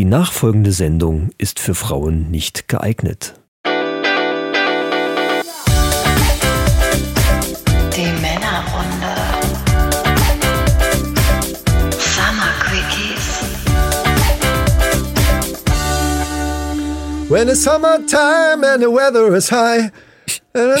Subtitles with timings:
[0.00, 3.34] Die nachfolgende Sendung ist für Frauen nicht geeignet.
[3.66, 3.70] Die
[8.22, 9.12] Männerrunde.
[11.98, 13.40] Summer Quickies.
[17.28, 19.90] When it's summertime and the weather is high.
[20.52, 20.74] Er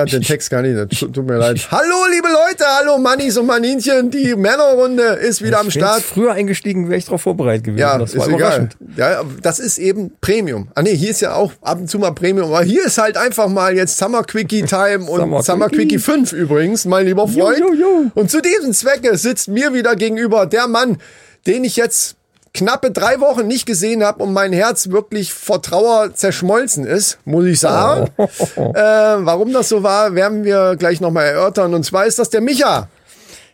[0.00, 1.66] hat den Text gar nicht, tut mir leid.
[1.70, 6.02] Hallo, liebe Leute, hallo Mannis und Maninchen, die Männerrunde ist wieder ich am Start.
[6.02, 7.80] Früher eingestiegen wäre ich darauf vorbereitet gewesen.
[7.80, 8.68] Ja, das ist egal.
[8.98, 10.68] Ja, das ist eben Premium.
[10.74, 13.16] Ah nee, hier ist ja auch ab und zu mal Premium, aber hier ist halt
[13.16, 15.96] einfach mal jetzt Summer Quickie Time und Summer, Summer Quickie.
[15.96, 17.58] Quickie 5 übrigens, mein lieber Freund.
[17.58, 18.10] Jo, jo, jo.
[18.14, 20.98] Und zu diesem Zwecke sitzt mir wieder gegenüber der Mann,
[21.46, 22.16] den ich jetzt
[22.56, 27.44] knappe drei Wochen nicht gesehen habe und mein Herz wirklich vor Trauer zerschmolzen ist, muss
[27.44, 28.10] ich sagen.
[28.16, 28.26] Oh.
[28.56, 31.74] Äh, warum das so war, werden wir gleich nochmal erörtern.
[31.74, 32.88] Und zwar ist das der Micha.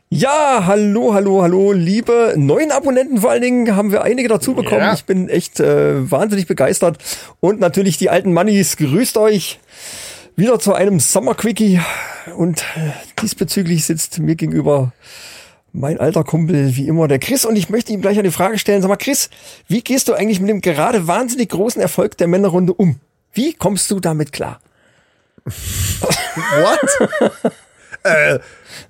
[0.08, 4.82] Ja, hallo, hallo, hallo, liebe neuen Abonnenten vor allen Dingen haben wir einige dazu bekommen.
[4.82, 4.94] Ja.
[4.94, 6.98] Ich bin echt äh, wahnsinnig begeistert.
[7.40, 9.58] Und natürlich die alten Mannis, grüßt euch
[10.36, 11.80] wieder zu einem Summer Quickie.
[12.36, 12.64] Und
[13.20, 14.92] diesbezüglich sitzt mir gegenüber
[15.72, 17.44] mein alter Kumpel, wie immer, der Chris.
[17.44, 18.82] Und ich möchte ihm gleich eine Frage stellen.
[18.82, 19.30] Sag mal, Chris,
[19.68, 22.96] wie gehst du eigentlich mit dem gerade wahnsinnig großen Erfolg der Männerrunde um?
[23.32, 24.60] Wie kommst du damit klar?
[25.44, 27.42] What?
[28.02, 28.38] äh,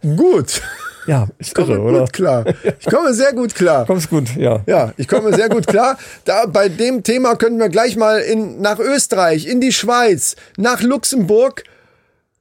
[0.02, 0.62] gut.
[1.06, 2.00] Ja, ist komme irre, oder?
[2.00, 2.44] gut klar.
[2.78, 3.86] Ich komme sehr gut klar.
[3.86, 4.62] Kommst gut, ja.
[4.66, 5.98] Ja, ich komme sehr gut klar.
[6.24, 10.80] Da bei dem Thema können wir gleich mal in, nach Österreich, in die Schweiz, nach
[10.80, 11.64] Luxemburg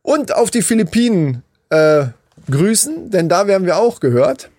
[0.03, 2.05] und auf die Philippinen äh,
[2.51, 4.49] grüßen, denn da werden wir auch gehört.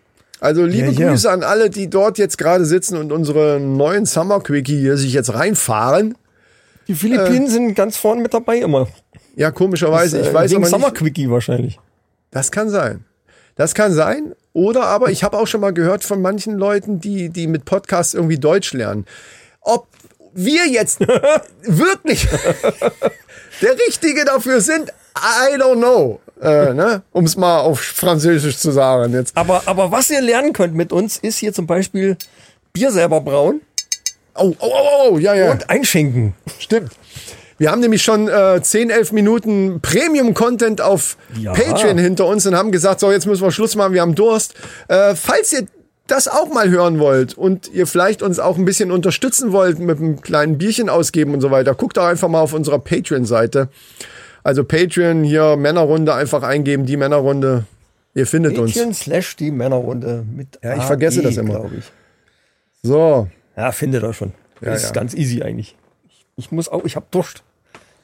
[0.40, 1.08] Also liebe Ja, ja.
[1.10, 5.12] Grüße an alle, die dort jetzt gerade sitzen und unsere neuen Summer Quickie hier sich
[5.12, 6.16] jetzt reinfahren.
[6.88, 8.88] Die Philippinen sind ganz vorne mit dabei immer.
[9.36, 10.90] Ja, komischerweise, ich Äh, weiß wegen aber Summer.
[10.90, 11.78] Quickie wahrscheinlich.
[12.32, 13.04] Das kann sein.
[13.54, 14.34] Das kann sein.
[14.52, 18.12] Oder aber ich habe auch schon mal gehört von manchen Leuten, die, die mit Podcasts
[18.14, 19.06] irgendwie Deutsch lernen.
[19.60, 19.86] Ob
[20.34, 21.00] wir jetzt
[21.62, 22.26] wirklich
[23.62, 26.20] der Richtige dafür sind, I don't know.
[26.42, 27.02] Äh, ne?
[27.12, 29.12] Um es mal auf Französisch zu sagen.
[29.12, 29.36] Jetzt.
[29.36, 32.16] Aber, aber was ihr lernen könnt mit uns, ist hier zum Beispiel
[32.72, 33.60] Bier selber brauen
[34.34, 35.50] Oh, oh, oh, oh, ja, ja.
[35.52, 36.34] und einschenken.
[36.58, 36.92] Stimmt.
[37.58, 41.52] Wir haben nämlich schon äh, 10, 11 Minuten Premium-Content auf Ja.
[41.52, 44.54] Patreon hinter uns und haben gesagt, so jetzt müssen wir Schluss machen, wir haben Durst.
[44.88, 45.66] Äh, falls ihr
[46.06, 49.98] das auch mal hören wollt und ihr vielleicht uns auch ein bisschen unterstützen wollt mit
[49.98, 53.68] einem kleinen Bierchen ausgeben und so weiter, guckt doch einfach mal auf unserer Patreon-Seite.
[54.44, 57.64] Also Patreon hier Männerrunde einfach eingeben, die Männerrunde.
[58.14, 58.74] Ihr findet uns.
[58.74, 61.60] Mädchen slash die Männerrunde mit Ja, ich vergesse das immer.
[61.60, 61.84] glaube ich.
[62.82, 63.28] So.
[63.56, 64.32] Ja, findet er schon.
[64.60, 64.90] Ja, ist ja.
[64.90, 65.76] ganz easy eigentlich.
[66.08, 67.42] Ich, ich muss auch, ich hab Durst.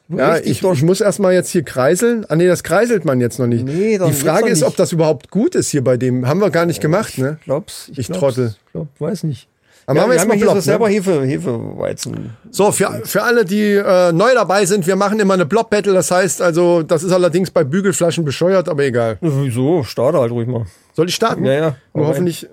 [0.07, 2.25] Ja, ich, ich muss erstmal jetzt hier kreiseln.
[2.29, 3.63] Ah nee, das kreiselt man jetzt noch nicht.
[3.63, 4.67] Nee, Die Frage ist, nicht.
[4.67, 6.27] ob das überhaupt gut ist hier bei dem.
[6.27, 7.37] Haben wir gar nicht gemacht, ne?
[7.43, 8.55] Glaub's, Ich glaub's, Trottel.
[8.71, 9.47] Glaub, weiß nicht.
[9.89, 10.93] Aber ja, machen wir jetzt mal Block, so selber ne?
[10.93, 12.37] Hefe, Hefeweizen.
[12.51, 15.93] So, für, für alle, die äh, neu dabei sind, wir machen immer eine Block-Battle.
[15.93, 19.17] Das heißt also, das ist allerdings bei Bügelflaschen bescheuert, aber egal.
[19.21, 19.83] Wieso?
[19.83, 20.65] Starte halt ruhig mal.
[20.93, 21.43] Soll ich starten?
[21.43, 21.75] Ja, ja.
[21.95, 22.13] Nur Okay.
[22.13, 22.43] hoffentlich.
[22.45, 22.49] äh,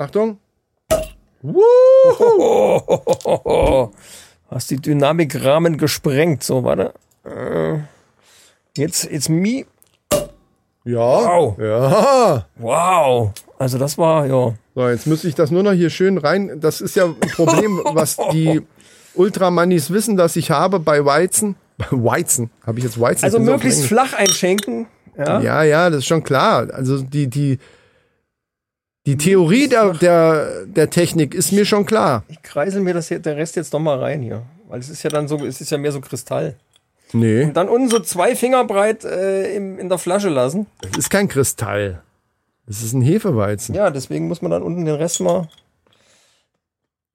[0.00, 0.38] Achtung.
[4.48, 6.44] Hast die Dynamikrahmen gesprengt.
[6.44, 6.92] So, warte.
[7.24, 7.78] Äh,
[8.76, 9.64] Jetzt, jetzt mi.
[10.84, 10.98] Ja.
[11.00, 11.58] Wow.
[11.58, 12.46] Ja.
[12.56, 13.30] Wow.
[13.58, 14.52] Also das war, ja.
[14.76, 16.60] So, jetzt müsste ich das nur noch hier schön rein.
[16.60, 18.60] Das ist ja ein Problem, was die
[19.14, 21.56] Ultramanis wissen, dass ich habe bei Weizen.
[21.78, 22.50] Bei Weizen.
[22.66, 23.24] Habe ich jetzt Weizen?
[23.24, 24.86] Also möglichst flach einschenken.
[25.18, 25.40] Ja.
[25.40, 26.68] Ja, ja, das ist schon klar.
[26.72, 27.58] Also die, die,
[29.04, 32.24] die Theorie der, der, der Technik ist mir schon klar.
[32.28, 34.42] Ich kreisel mir das hier, der Rest jetzt noch mal rein hier.
[34.68, 36.56] Weil es ist ja dann so, es ist ja mehr so Kristall.
[37.12, 40.66] Nee, Und dann unten so zwei Finger breit äh, im, in der Flasche lassen.
[40.80, 42.02] das ist kein Kristall.
[42.66, 43.74] Das ist ein Hefeweizen.
[43.74, 45.48] Ja, deswegen muss man dann unten den Rest mal.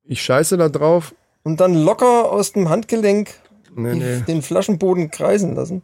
[0.04, 1.14] Ich scheiße da drauf.
[1.44, 3.34] Und dann locker aus dem Handgelenk
[3.74, 4.20] Nee, nee.
[4.28, 5.82] den Flaschenboden kreisen lassen.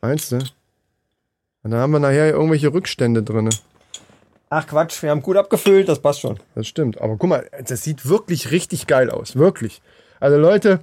[0.00, 0.36] Meinst du?
[0.36, 3.50] Und dann haben wir nachher irgendwelche Rückstände drinne.
[4.50, 6.38] Ach Quatsch, wir haben gut abgefüllt, das passt schon.
[6.54, 7.00] Das stimmt.
[7.00, 9.36] Aber guck mal, das sieht wirklich richtig geil aus.
[9.36, 9.82] Wirklich.
[10.20, 10.80] Also Leute,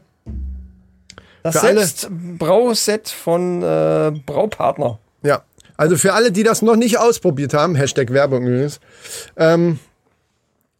[1.43, 4.99] Das selbst Brauset von äh, Braupartner.
[5.23, 5.43] Ja,
[5.77, 8.79] also für alle, die das noch nicht ausprobiert haben, Hashtag Werbung übrigens,
[9.37, 9.79] ähm,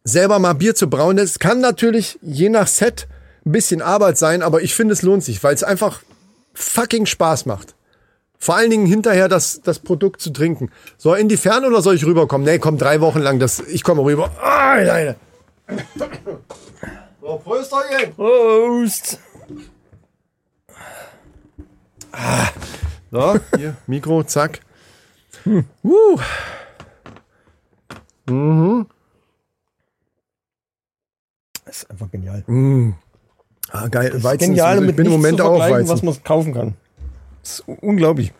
[0.04, 3.08] selber mal Bier zu brauen, das kann natürlich je nach Set
[3.44, 6.02] ein bisschen Arbeit sein, aber ich finde, es lohnt sich, weil es einfach
[6.54, 7.74] fucking Spaß macht.
[8.38, 10.70] Vor allen Dingen hinterher das, das Produkt zu trinken.
[10.98, 12.46] So, in die Ferne oder soll ich rüberkommen?
[12.46, 14.30] Nee, komm, drei Wochen lang, das, ich komme rüber.
[14.40, 15.16] Ah, Leine.
[17.20, 18.14] So, Prösterchen.
[18.14, 19.18] Prost!
[23.10, 24.60] So, hier, Mikro, zack.
[25.46, 26.18] Uh.
[28.28, 28.86] Mhm.
[31.64, 32.44] Das ist einfach genial.
[33.70, 34.12] Ah, geil.
[34.22, 36.06] Weizen Genial, ist, ich mit bin im Moment zu auch vergleichen, was Weizen.
[36.06, 36.74] man kaufen kann.
[37.42, 38.32] Das ist unglaublich.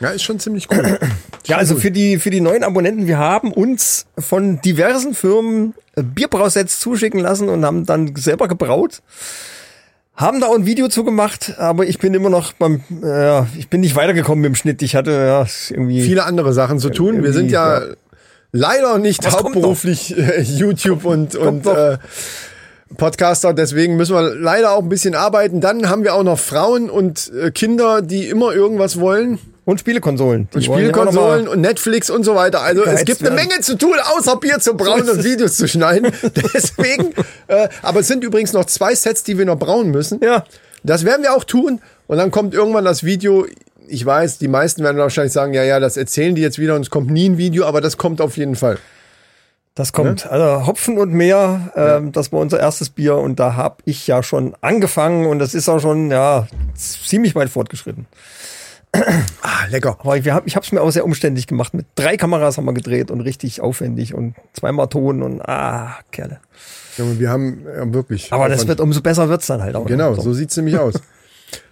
[0.00, 0.98] Ja, ist schon ziemlich cool.
[1.44, 6.80] Ja, also für die, für die neuen Abonnenten, wir haben uns von diversen Firmen Bierbrausets
[6.80, 9.02] zuschicken lassen und haben dann selber gebraut.
[10.20, 13.80] Haben da auch ein Video zugemacht, aber ich bin immer noch beim, äh, ich bin
[13.80, 14.82] nicht weitergekommen mit dem Schnitt.
[14.82, 16.02] Ich hatte ja irgendwie.
[16.02, 17.22] Viele andere Sachen zu tun.
[17.22, 17.96] Wir sind ja, Irgendwie,
[18.52, 21.96] leider nicht Was hauptberuflich äh, YouTube und, und äh,
[22.98, 25.62] Podcaster, deswegen müssen wir leider auch ein bisschen arbeiten.
[25.62, 29.38] Dann haben wir auch noch Frauen und äh, Kinder, die immer irgendwas wollen.
[29.70, 30.48] Und Spielekonsolen.
[30.54, 32.62] Die Und ja mal- und Netflix und so weiter.
[32.62, 33.48] Also es gibt eine werden.
[33.48, 35.24] Menge zu tun, außer Bier zu brauen und.
[35.24, 36.12] Videos zu schneiden.
[36.54, 37.14] Deswegen,
[37.46, 40.20] äh, aber es sind übrigens noch zwei Sets, die wir noch brauen müssen.
[40.22, 40.44] Ja.
[40.82, 41.80] Das werden wir auch tun.
[42.06, 43.46] Und dann kommt irgendwann das Video.
[43.86, 46.82] Ich weiß, die meisten werden wahrscheinlich sagen, ja, ja, das erzählen die jetzt wieder und
[46.82, 48.78] es kommt nie ein Video, aber das kommt auf jeden Fall.
[49.74, 50.26] Das kommt.
[50.26, 54.22] Also Hopfen und Meer, ähm, das war unser erstes Bier und da habe ich ja
[54.22, 58.06] schon angefangen und das ist auch schon ja ziemlich weit fortgeschritten.
[58.92, 59.96] Ah, lecker.
[60.00, 61.74] Aber ich, hab, ich habe es mir auch sehr umständlich gemacht.
[61.74, 66.40] Mit drei Kameras haben wir gedreht und richtig aufwendig und zweimal Ton und ah, Kerle.
[66.98, 68.32] Junge, wir haben ja, wirklich.
[68.32, 69.86] Aber das wird umso besser wird's dann halt auch.
[69.86, 70.20] Genau, ne?
[70.20, 70.94] so sieht's nämlich aus.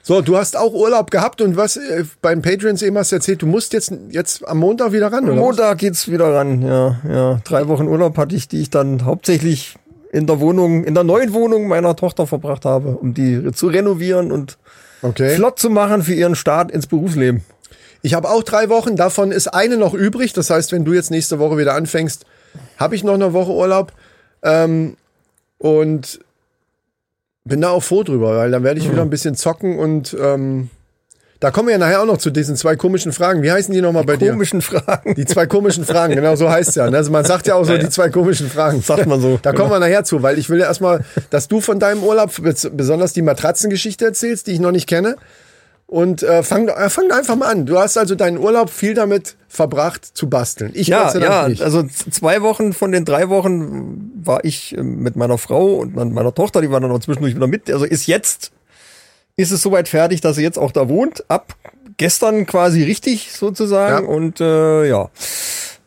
[0.03, 3.43] So, du hast auch Urlaub gehabt und was äh, beim Patreons eben hast du erzählt,
[3.43, 5.35] du musst jetzt, jetzt am Montag wieder ran, oder?
[5.35, 5.41] was?
[5.41, 7.41] Montag geht's wieder ran, ja, ja.
[7.44, 9.76] Drei Wochen Urlaub hatte ich, die ich dann hauptsächlich
[10.11, 14.32] in der Wohnung, in der neuen Wohnung meiner Tochter verbracht habe, um die zu renovieren
[14.32, 14.56] und
[15.03, 15.37] Okay.
[15.37, 17.45] flott zu machen für ihren Start ins Berufsleben.
[18.03, 20.33] Ich habe auch drei Wochen, davon ist eine noch übrig.
[20.33, 22.25] Das heißt, wenn du jetzt nächste Woche wieder anfängst,
[22.77, 23.93] habe ich noch eine Woche Urlaub.
[24.43, 24.97] Ähm,
[25.59, 26.21] und
[27.45, 30.71] bin da auch froh drüber, weil dann werde ich wieder ein bisschen zocken und ähm,
[31.40, 33.43] da kommen wir ja nachher auch noch zu diesen zwei komischen Fragen.
[33.43, 34.32] Wie heißen die nochmal bei dir?
[34.32, 35.14] Komischen Fragen.
[35.14, 36.85] Die zwei komischen Fragen, genau so heißt es ja.
[36.87, 38.82] Also man sagt ja auch so die zwei komischen Fragen.
[38.82, 39.76] Sagt man so, Da kommen genau.
[39.76, 43.12] wir nachher zu, weil ich will ja erstmal, dass du von deinem Urlaub bes- besonders
[43.12, 45.17] die Matratzengeschichte erzählst, die ich noch nicht kenne.
[45.87, 47.64] Und äh, fang, äh, fang einfach mal an.
[47.64, 50.73] Du hast also deinen Urlaub viel damit verbracht zu basteln.
[50.75, 51.62] Ich Ja, ja, nicht.
[51.62, 56.35] also zwei Wochen von den drei Wochen war ich äh, mit meiner Frau und meiner
[56.35, 57.70] Tochter, die war dann auch zwischendurch wieder mit.
[57.70, 58.50] Also ist jetzt,
[59.38, 61.25] ist es soweit fertig, dass sie jetzt auch da wohnt.
[61.31, 61.55] Ab
[61.96, 64.05] gestern quasi richtig sozusagen.
[64.05, 64.11] Ja.
[64.11, 65.08] Und äh, ja,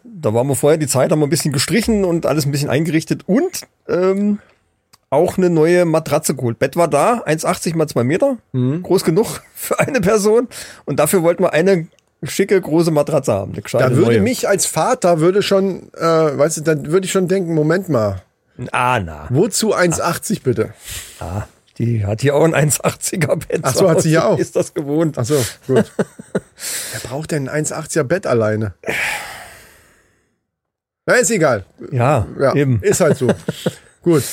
[0.03, 2.69] da waren wir vorher die Zeit, haben wir ein bisschen gestrichen und alles ein bisschen
[2.69, 4.39] eingerichtet und ähm,
[5.09, 6.57] auch eine neue Matratze geholt.
[6.59, 8.81] Bett war da, 1,80 mal 2 Meter, Mhm.
[8.83, 10.47] groß genug für eine Person.
[10.85, 11.87] Und dafür wollten wir eine
[12.23, 13.51] schicke große Matratze haben.
[13.53, 14.21] Eine da würde neue.
[14.21, 16.01] mich als Vater würde schon, äh,
[16.37, 18.21] weißt du, dann würde ich schon denken, Moment mal,
[18.71, 19.27] Ah, na.
[19.31, 20.73] wozu 1,80 bitte?
[21.19, 21.43] Ah,
[21.77, 23.59] die hat hier auch ein 1,80er Bett.
[23.63, 24.37] Ach so, hat sie hier auch.
[24.37, 25.17] Ist das gewohnt.
[25.17, 25.35] Ach so,
[25.67, 25.91] gut.
[26.91, 28.73] Wer braucht denn ein 1,80er Bett alleine?
[31.05, 31.65] Na, ist egal.
[31.91, 32.79] Ja, Ja, eben.
[32.81, 33.27] ist halt so.
[34.03, 34.23] gut.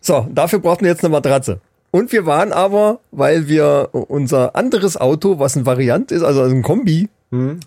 [0.00, 1.60] So, dafür brauchten wir jetzt eine Matratze.
[1.90, 6.62] Und wir waren aber, weil wir unser anderes Auto, was ein Variant ist, also ein
[6.62, 7.60] Kombi, Hm.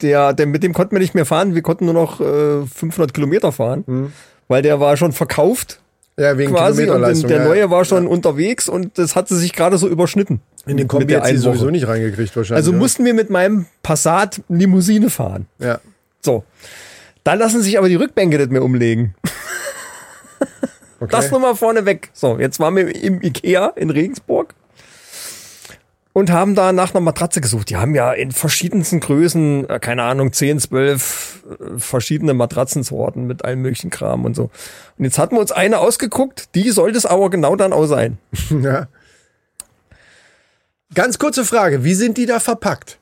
[0.00, 1.54] der, der, mit dem konnten wir nicht mehr fahren.
[1.54, 4.12] Wir konnten nur noch äh, 500 Kilometer fahren, Hm.
[4.48, 5.80] weil der war schon verkauft
[6.18, 7.28] Ja, wegen quasi und Kilometerleistung.
[7.28, 10.40] der ja, neue war schon unterwegs und das hatte sich gerade so überschnitten.
[10.66, 12.56] In den Kombi jetzt sie sowieso nicht reingekriegt wahrscheinlich.
[12.56, 15.46] Also mussten wir mit meinem Passat Limousine fahren.
[15.58, 15.80] Ja.
[16.20, 16.44] So.
[17.24, 19.14] Dann lassen sich aber die Rückbänke nicht mehr umlegen.
[21.02, 21.12] Okay.
[21.12, 22.10] Das nur mal vorne weg.
[22.12, 24.54] So, jetzt waren wir im Ikea in Regensburg
[26.12, 27.70] und haben da nach einer Matratze gesucht.
[27.70, 33.44] Die haben ja in verschiedensten Größen, äh, keine Ahnung, 10, 12 äh, verschiedene Matratzensorten mit
[33.44, 34.50] allem möglichen Kram und so.
[34.98, 38.18] Und jetzt hatten wir uns eine ausgeguckt, die sollte es aber genau dann auch sein.
[38.62, 38.88] ja.
[40.94, 42.98] Ganz kurze Frage, wie sind die da verpackt?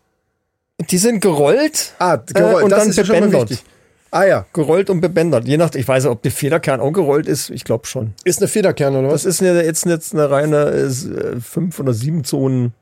[0.91, 3.65] Die sind gerollt, Ah, gerollt, Äh, und das dann ist bebändert.
[4.11, 5.47] Ah ja, gerollt und bebändert.
[5.47, 7.51] Je nach, ich weiß nicht, ob der Federkern auch gerollt ist.
[7.51, 8.15] Ich glaube schon.
[8.25, 9.25] ist eine Federkern oder was?
[9.25, 12.73] Das ist eine, jetzt, jetzt eine reine äh, fünf oder sieben Zonen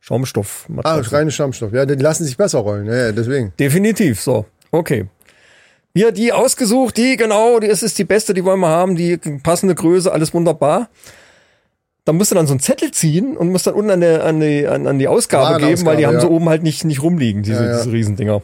[0.00, 0.66] Schaumstoff.
[0.84, 1.72] Ah, reine Schaumstoff.
[1.72, 2.86] Ja, die lassen sich besser rollen.
[2.86, 3.52] Ja, ja, deswegen.
[3.58, 4.46] Definitiv, so.
[4.70, 5.06] Okay.
[5.92, 9.16] Wir die ausgesucht, die, genau, die, es ist die beste, die wollen wir haben, die
[9.42, 10.90] passende Größe, alles wunderbar.
[12.04, 14.40] Da musst du dann so einen Zettel ziehen und musst dann unten an, der, an,
[14.40, 16.20] die, an, an die Ausgabe Warenausgabe, geben, weil die haben ja.
[16.20, 17.76] so oben halt nicht, nicht rumliegen, diese, Ja, ja.
[17.78, 18.42] diese Riesendinger.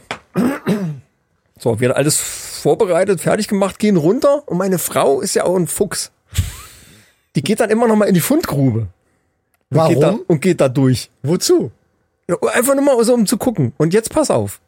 [1.57, 5.55] So, wir haben alles vorbereitet, fertig gemacht, gehen runter und meine Frau ist ja auch
[5.55, 6.11] ein Fuchs.
[7.35, 8.87] Die geht dann immer noch mal in die Fundgrube.
[9.83, 10.21] Und Geht da, Warum?
[10.27, 11.09] und geht da durch.
[11.23, 11.71] Wozu?
[12.53, 13.73] Einfach nur mal so, um zu gucken.
[13.77, 14.59] Und jetzt pass auf.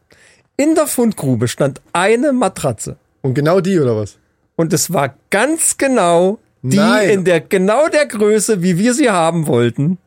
[0.57, 2.97] In der Fundgrube stand eine Matratze.
[3.21, 4.17] Und genau die oder was?
[4.55, 7.09] Und es war ganz genau die Nein.
[7.09, 9.97] in der, genau der Größe, wie wir sie haben wollten.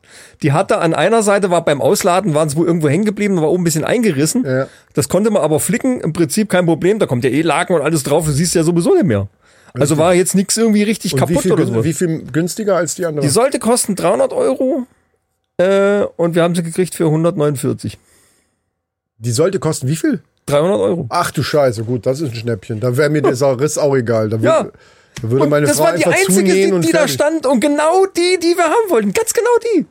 [0.43, 3.51] Die hatte an einer Seite, war beim Ausladen, waren es wohl irgendwo hängen geblieben, war
[3.51, 4.45] oben ein bisschen eingerissen.
[4.45, 4.67] Ja.
[4.95, 6.99] Das konnte man aber flicken, im Prinzip kein Problem.
[6.99, 9.29] Da kommt ja eh Laken und alles drauf, du siehst ja sowieso nicht mehr.
[9.75, 11.85] Also war jetzt nichts irgendwie richtig Und kaputt oder so.
[11.85, 13.25] wie viel günstiger als die andere?
[13.25, 14.87] Die sollte kosten 300 Euro
[15.59, 17.99] äh, und wir haben sie gekriegt für 149.
[19.19, 20.23] Die sollte kosten wie viel?
[20.47, 21.07] 300 Euro.
[21.11, 22.81] Ach du Scheiße, gut, das ist ein Schnäppchen.
[22.81, 24.29] Da wäre mir dieser Riss auch egal.
[24.31, 24.65] Da, Ja.
[24.65, 27.61] da würde Und meine das Frau war die einzige, die, und die da stand und
[27.61, 29.13] genau die, die wir haben wollten.
[29.13, 29.87] Ganz genau die.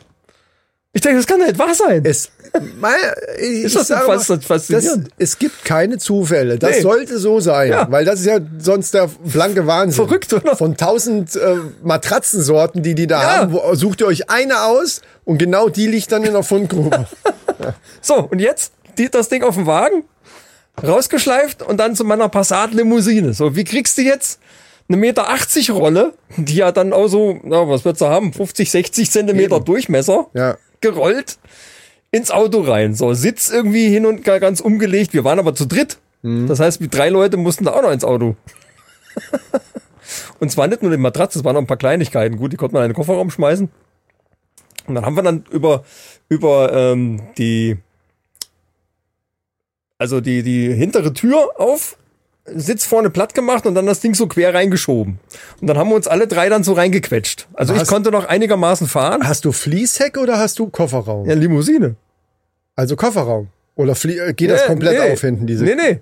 [0.91, 2.01] Ich denke, das kann doch nicht wahr sein.
[2.03, 2.31] Es,
[2.79, 2.93] mein,
[3.39, 5.05] ich Ist das sage fast mal, faszinierend?
[5.05, 6.57] Das, es gibt keine Zufälle.
[6.57, 6.81] Das Nee.
[6.81, 7.91] sollte so sein, Ja.
[7.91, 10.03] weil das ist ja sonst der blanke Wahnsinn.
[10.07, 10.55] Verrückt, oder?
[10.55, 13.37] Von tausend äh, Matratzensorten, die die da Ja.
[13.41, 17.07] haben, wo, sucht ihr euch eine aus und genau die liegt dann in der Fundgrube.
[18.01, 20.05] So, und jetzt die, das Ding auf dem Wagen,
[20.81, 23.33] rausgeschleift und dann zu meiner Passat-Limousine.
[23.33, 24.39] So, wie kriegst du jetzt
[24.87, 28.71] eine Meter 80 Rolle, die ja dann auch so, na, was wird sie haben, 50,
[28.71, 29.65] 60 Zentimeter Eben.
[29.65, 30.57] Durchmesser, Ja.
[30.81, 31.37] Gerollt
[32.11, 32.95] ins Auto rein.
[32.95, 35.13] So, Sitz irgendwie hin und gar ganz umgelegt.
[35.13, 35.97] Wir waren aber zu dritt.
[36.47, 38.35] Das heißt, wir drei Leute mussten da auch noch ins Auto.
[40.39, 42.37] und zwar nicht nur die Matratze, es waren noch ein paar Kleinigkeiten.
[42.37, 43.69] Gut, die konnte man in den Kofferraum schmeißen.
[44.87, 45.85] Und dann haben wir dann über,
[46.27, 47.77] über ähm, die,
[49.97, 51.97] also die, die hintere Tür auf,
[52.55, 55.19] Sitz vorne platt gemacht und dann das Ding so quer reingeschoben.
[55.61, 57.47] Und dann haben wir uns alle drei dann so reingequetscht.
[57.53, 57.87] Also ich Was?
[57.87, 59.27] konnte noch einigermaßen fahren.
[59.27, 61.27] Hast du Fließheck oder hast du Kofferraum?
[61.27, 61.95] Ja, Limousine.
[62.75, 63.47] Also Kofferraum.
[63.75, 65.11] Oder flie äh, geht das Ja, komplett nee.
[65.13, 65.63] auf hinten, diese?
[65.63, 65.99] Nee, nee.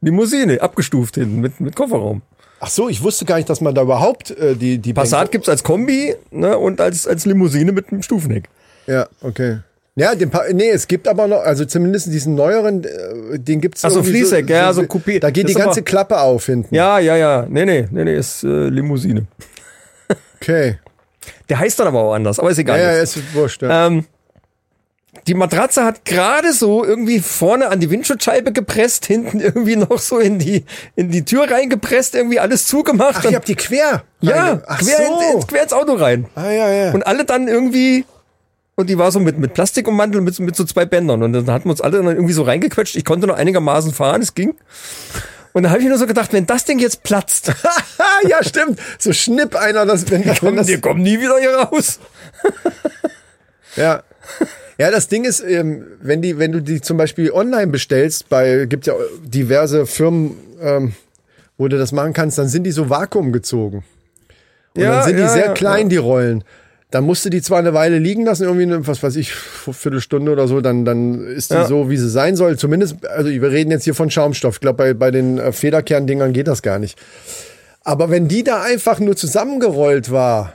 [0.00, 2.22] Limousine, abgestuft hinten mit, mit Kofferraum.
[2.60, 5.30] Ach so, ich wusste gar nicht, dass man da überhaupt äh, die, die Passat Bänke-
[5.32, 8.48] gibt's als Kombi ne, und als, als Limousine mit einem Stufenheck.
[8.86, 9.58] Ja, okay.
[10.00, 13.84] Ja, den pa nee, es gibt aber noch, also zumindest diesen neueren, äh, den gibt's
[13.84, 15.20] Ach so, irgendwie Fließheck, ja, so Coupé.
[15.20, 16.74] Da geht die ganze aber- Klappe auf hinten.
[16.74, 17.46] Ja, ja, ja.
[17.48, 19.26] Nee, nee, nee, nee, ist äh, Limousine.
[20.36, 20.78] Okay.
[21.48, 22.80] Der heißt dann aber auch anders, aber ist Ja, egal.
[22.80, 23.16] ja, jetzt.
[23.16, 23.62] ist wurscht.
[23.62, 23.86] Ja.
[23.88, 24.06] Ähm,
[25.26, 30.18] die Matratze hat gerade so irgendwie vorne an die Windschutzscheibe gepresst, hinten irgendwie noch so
[30.18, 30.64] in die,
[30.96, 33.16] in die Tür reingepresst, irgendwie alles zugemacht.
[33.26, 34.04] Ach, ihr habt die quer.
[34.22, 35.02] ja, Ach quer, so.
[35.20, 36.26] ins, ins, quer ins Auto rein.
[36.36, 36.92] ah, ja, ja.
[36.92, 38.06] Und alle dann irgendwie,
[38.76, 41.22] und die war so mit, mit Plastik ummantelt mit, mit so zwei Bändern.
[41.22, 42.96] Und dann hatten wir uns alle dann irgendwie so reingequetscht.
[42.96, 44.54] Ich konnte noch einigermaßen fahren, es ging.
[45.52, 47.52] Und da habe ich nur so gedacht, wenn das Ding jetzt platzt,
[48.28, 48.78] ja, stimmt.
[48.98, 51.98] So schnipp einer das, wenn, wenn das, die kommen nie wieder hier raus.
[53.76, 54.02] ja.
[54.78, 58.64] Ja, das Ding ist, ähm, wenn die, wenn du die zum Beispiel online bestellst, bei
[58.64, 60.94] gibt ja diverse Firmen, ähm,
[61.58, 63.82] wo du das machen kannst, dann sind die so vakuumgezogen.
[64.74, 66.44] Und Ja, dann sind die ja, sehr ja, klein, die Rollen.
[66.90, 70.32] Dann musst du die zwar eine Weile liegen lassen, irgendwie eine, was weiß ich, Viertelstunde
[70.32, 71.66] oder so, dann, dann ist die Ja.
[71.66, 72.58] so, wie sie sein soll.
[72.58, 74.56] Zumindest, also wir reden jetzt hier von Schaumstoff.
[74.56, 76.98] Ich glaube, bei, bei den äh, Federkerndingern geht das gar nicht.
[77.82, 80.54] Aber wenn die da einfach nur zusammengerollt war,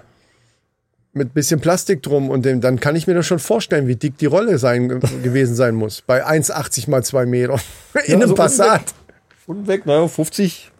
[1.13, 4.17] mit bisschen Plastik drum und dem, dann kann ich mir das schon vorstellen, wie dick
[4.17, 6.01] die Rolle sein, äh, gewesen sein muss.
[6.01, 7.57] Bei 1,80 mal 2 Meter.
[8.05, 8.93] In einem so Passat.
[9.47, 10.71] Und weg, naja, 50,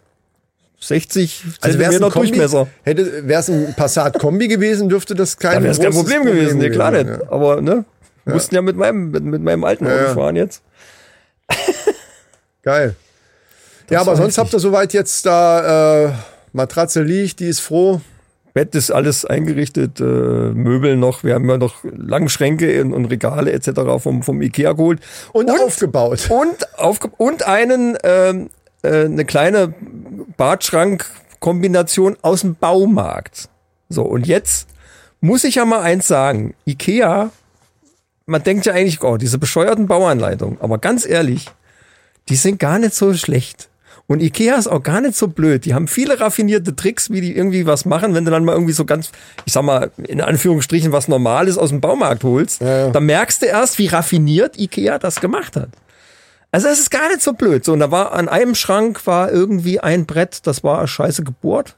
[0.80, 2.68] 60 Also wär's Zentimeter ein Kombi, Durchmesser.
[2.82, 6.58] hätte, wär's ein Passat-Kombi gewesen, dürfte das kein Da wäre es kein großes Problem gewesen,
[6.58, 7.06] nee, klar nicht.
[7.06, 7.18] ja.
[7.30, 7.84] Aber ne,
[8.24, 10.14] wir mussten ja mit meinem, mit, mit meinem alten Auto Ja, ja.
[10.14, 10.62] fahren jetzt.
[12.62, 12.96] Geil.
[13.90, 16.12] ja, aber sonst habt ihr soweit jetzt da äh,
[16.52, 18.00] Matratze liegt, die ist froh.
[18.54, 23.52] Bett ist alles eingerichtet, äh, Möbel noch, wir haben ja noch Langschränke und, und Regale
[23.52, 23.70] etc.
[23.98, 25.00] vom, vom Ikea geholt.
[25.32, 26.26] Und, aufgebaut.
[26.30, 28.48] Und, aufge und einen, ähm,
[28.86, 29.74] äh, eine kleine
[30.36, 33.48] Badschrank-Kombination aus dem Baumarkt.
[33.88, 34.68] So, und jetzt
[35.20, 36.54] muss ich ja mal eins sagen.
[36.66, 37.30] Ikea,
[38.26, 41.46] man denkt ja eigentlich, oh, diese bescheuerten Bauanleitungen, aber ganz ehrlich,
[42.28, 43.68] die sind gar nicht so schlecht.
[44.08, 45.64] Und Ikea ist auch gar nicht so blöd.
[45.64, 48.72] Die haben viele raffinierte Tricks, wie die irgendwie was machen, wenn du dann mal irgendwie
[48.72, 49.10] so ganz,
[49.46, 52.60] ich sag mal, in Anführungsstrichen was Normales aus dem Baumarkt holst.
[52.60, 52.90] Ja.
[52.90, 55.70] Da merkst du erst, wie raffiniert Ikea das gemacht hat.
[56.52, 57.64] Also es ist gar nicht so blöd.
[57.64, 61.76] So, und da war an einem Schrank war irgendwie ein Brett, das war scheiße gebohrt.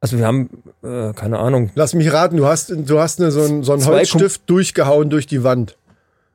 [0.00, 0.50] Also wir haben,
[0.82, 3.82] äh, keine Ahnung, Lass mich raten, du hast, du hast eine, so einen so einen
[3.82, 5.76] Zwei Holzstift durchgehauen durch die Wand.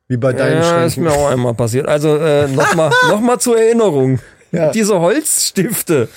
[0.07, 1.03] Wie bei deinen ja, ist Schränken.
[1.03, 1.87] mir auch einmal passiert.
[1.87, 4.19] Also äh, nochmal noch mal zur Erinnerung.
[4.51, 4.71] Ja.
[4.71, 6.09] Diese Holzstifte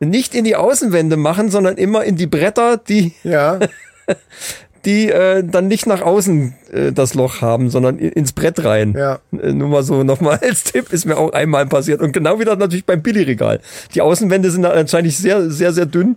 [0.00, 3.60] nicht in die Außenwände machen, sondern immer in die Bretter, die, Ja,
[4.86, 8.94] die äh, dann nicht nach außen äh, das Loch haben, sondern ins Brett rein.
[8.96, 9.18] ja.
[9.38, 12.00] Äh, Nur mal so nochmal als Tipp, ist mir auch einmal passiert.
[12.00, 13.60] Und genau wieder natürlich beim Billigregal.
[13.94, 16.16] Die Außenwände sind da anscheinend sehr, sehr, sehr dünn.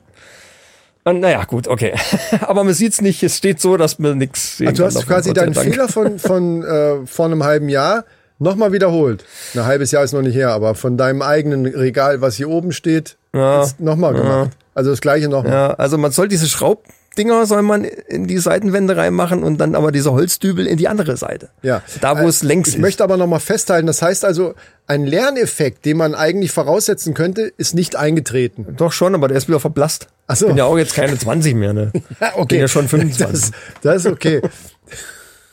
[1.04, 1.94] Und, naja, gut, okay.
[2.42, 5.08] Aber man sieht's nicht, es steht so, dass man nichts sehen Also du hast davon,
[5.10, 5.68] quasi deinen Dank.
[5.70, 8.06] Fehler von, von äh, vor einem halben Jahr
[8.38, 9.26] nochmal wiederholt.
[9.56, 12.72] Ein halbes Jahr ist noch nicht her, aber von deinem eigenen Regal, was hier oben
[12.72, 13.64] steht, Ja.
[13.64, 14.52] ist nochmal gemacht.
[14.76, 15.52] Also das gleiche nochmal.
[15.52, 19.76] Ja, also man soll diese Schraubdinger Schraubdinger soll man in die Seitenwände reinmachen und dann
[19.76, 21.50] aber diese Holzdübel in die andere Seite.
[21.62, 21.82] Ja.
[22.00, 22.82] Da, wo Äh, es längs Ich ist.
[22.82, 24.54] möchte aber nochmal festhalten, das heißt also,
[24.88, 28.76] ein Lerneffekt, den man eigentlich voraussetzen könnte, ist nicht eingetreten.
[28.78, 30.08] Doch schon, aber der ist wieder verblasst.
[30.28, 30.46] Ach so.
[30.46, 31.92] Ich bin ja auch jetzt keine 20 mehr, ne?
[32.22, 32.46] Ja, okay.
[32.56, 33.30] Bin ja schon 25.
[33.30, 34.42] Das, das ist okay.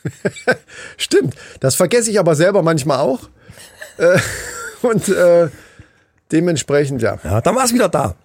[0.97, 1.35] Stimmt.
[1.59, 3.29] Das vergesse ich aber selber manchmal auch.
[3.97, 4.17] Äh,
[4.83, 5.49] und äh,
[6.31, 7.17] dementsprechend, ja.
[7.23, 8.15] Ja, dann war es wieder da.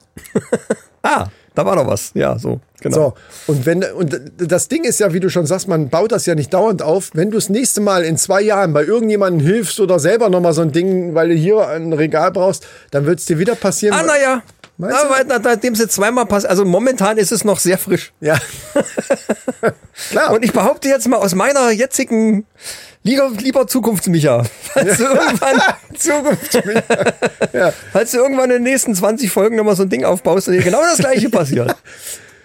[1.03, 2.13] ah, da war doch was.
[2.15, 3.15] Ja, so, genau.
[3.47, 6.27] So, und wenn und das Ding ist ja, wie du schon sagst, man baut das
[6.27, 7.11] ja nicht dauernd auf.
[7.15, 10.63] Wenn du das nächste Mal in zwei Jahren bei irgendjemandem hilfst oder selber nochmal so
[10.63, 13.97] ein Ding, weil du hier ein Regal brauchst, dann wird es dir wieder passieren.
[13.99, 14.43] Ah, naja.
[14.79, 15.11] Meinst Ja, du?
[15.15, 18.13] weil, na- nachdem es jetzt zweimal passt, also momentan ist es noch sehr frisch.
[18.21, 18.39] Ja.
[20.11, 20.33] Klar.
[20.33, 22.47] Und ich behaupte jetzt mal aus meiner jetzigen
[23.03, 25.61] lieber, lieber Zukunftsmicha, falls du irgendwann,
[25.97, 26.55] Zukunft.
[27.53, 27.73] ja.
[27.93, 30.63] falls du irgendwann in den nächsten 20 Folgen nochmal so ein Ding aufbaust und dir
[30.63, 31.75] genau das gleiche passiert.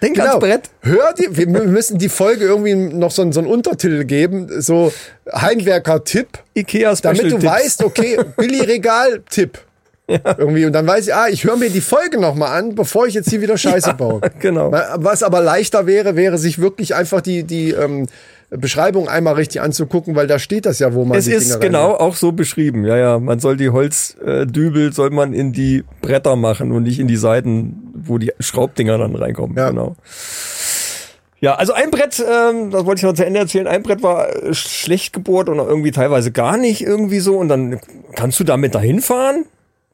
[0.00, 0.28] Denk Genau.
[0.28, 0.70] ans Brett.
[0.82, 4.92] Hör die, wir müssen die Folge irgendwie noch so, einen- so einen Untertitel geben, so
[5.34, 6.28] Heimwerker-Tipp.
[6.54, 7.44] Ikea Special damit du Tipps.
[7.52, 9.58] weißt, okay, Billy Regal Tipp.
[10.06, 13.06] Irgendwie und dann weiß ich, ah, ich höre mir die Folge noch mal an, bevor
[13.06, 14.20] ich jetzt hier wieder Scheiße baue.
[14.40, 14.72] genau.
[14.72, 18.06] Was aber leichter wäre, wäre sich wirklich einfach die die ähm,
[18.50, 21.58] Beschreibung einmal richtig anzugucken, weil da steht das ja, wo man Es die ist Dinger
[21.60, 22.00] genau reinmacht.
[22.00, 22.84] auch so beschrieben.
[22.86, 23.18] Ja, ja.
[23.18, 27.92] Man soll die Holzdübel soll man in die Bretter machen und nicht in die Seiten,
[27.94, 29.56] wo die Schraubdinger dann reinkommen.
[29.56, 29.68] Ja.
[29.70, 29.96] Genau.
[31.40, 34.28] Ja, also ein Brett, ähm, das wollte ich noch zu Ende erzählen, ein Brett war
[34.34, 37.78] äh, schlecht gebohrt und irgendwie teilweise gar nicht irgendwie so und dann
[38.16, 39.44] kannst du damit dahin fahren,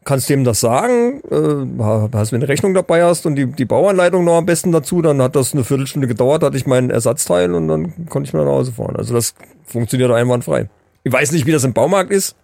[0.04, 3.64] kannst dem das sagen, äh, hast, wenn du eine Rechnung dabei hast und die, die
[3.64, 7.52] Bauanleitung noch am besten dazu, dann hat das eine Viertelstunde gedauert, hatte ich mein Ersatzteil
[7.54, 8.96] und dann konnte ich mir nach Hause fahren.
[8.96, 9.34] Also das
[9.64, 10.68] funktioniert einwandfrei.
[11.02, 12.36] Ich weiß nicht, wie das im Baumarkt ist.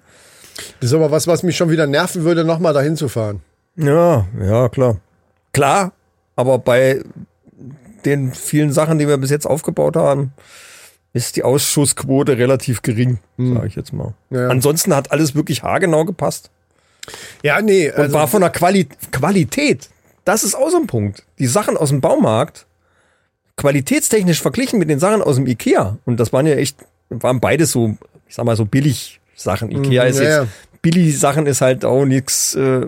[0.81, 3.40] Das ist aber was, was mich schon wieder nerven würde, noch mal dahin zu fahren.
[3.76, 4.97] Ja, ja, klar.
[5.52, 5.93] Klar,
[6.37, 7.02] aber bei
[8.05, 10.33] den vielen Sachen, die wir bis jetzt aufgebaut haben,
[11.12, 14.14] ist die Ausschussquote relativ gering, sage ich jetzt mal.
[14.31, 14.49] Ja.
[14.49, 16.50] Ansonsten hat alles wirklich haargenau gepasst
[17.43, 19.88] Ja, nee, und also, war von der Quali Qualität.
[20.25, 21.25] Das ist auch so ein Punkt.
[21.38, 22.67] Die Sachen aus dem Baumarkt,
[23.57, 26.76] qualitätstechnisch verglichen mit den Sachen aus dem Ikea, und das waren ja echt,
[27.08, 27.97] waren beides so,
[28.28, 29.71] ich sag mal so billig Sachen.
[29.71, 30.47] Ikea ist Mhm, ja, jetzt, ja.
[30.82, 32.54] billig Sachen ist halt auch nix.
[32.54, 32.87] Äh,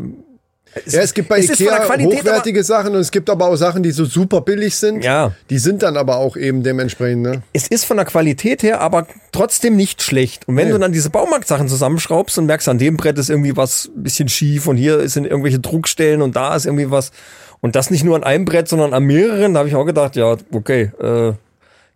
[0.86, 3.90] ja, es gibt bei es Ikea hochwertige Sachen und es gibt aber auch Sachen, die
[3.90, 5.04] so super billig sind.
[5.04, 5.32] Ja.
[5.50, 7.42] Die sind dann aber auch eben dementsprechend, ne?
[7.52, 10.48] es ist von der Qualität her aber trotzdem nicht schlecht.
[10.48, 10.72] Und wenn Nee.
[10.72, 14.28] du dann diese Baumarktsachen zusammenschraubst und merkst, an dem Brett ist irgendwie was ein bisschen
[14.28, 17.12] schief und hier sind irgendwelche Druckstellen und da ist irgendwie was.
[17.60, 20.16] Und das nicht nur an einem Brett, sondern an mehreren, da habe ich auch gedacht,
[20.16, 21.32] ja, okay, äh,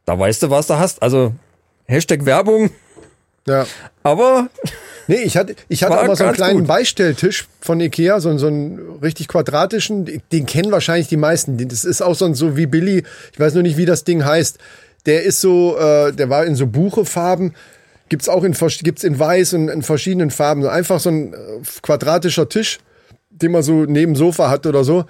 [0.05, 1.03] da weißt du, was du hast.
[1.03, 1.33] Also
[1.87, 2.71] Hashtag Werbung,
[3.49, 3.67] Ja.
[4.03, 4.49] aber
[5.09, 6.69] Nee, ich hatte, ich hatte auch mal so einen kleinen gut.
[6.69, 11.57] Beistelltisch von Ikea, so, einen- so einen richtig quadratischen, den kennen wahrscheinlich die meisten.
[11.69, 14.25] Das ist auch so ein, so wie Billy, ich weiß nur nicht, wie das Ding
[14.25, 14.59] heißt.
[15.07, 17.55] Der ist so, äh, der war in so Buchefarben,
[18.09, 20.62] gibt's auch in, gibt's in weiß und in verschiedenen Farben.
[20.62, 21.37] So einfach so ein äh,
[21.83, 22.79] quadratischer Tisch,
[23.31, 25.05] den man so neben dem Sofa hat oder so.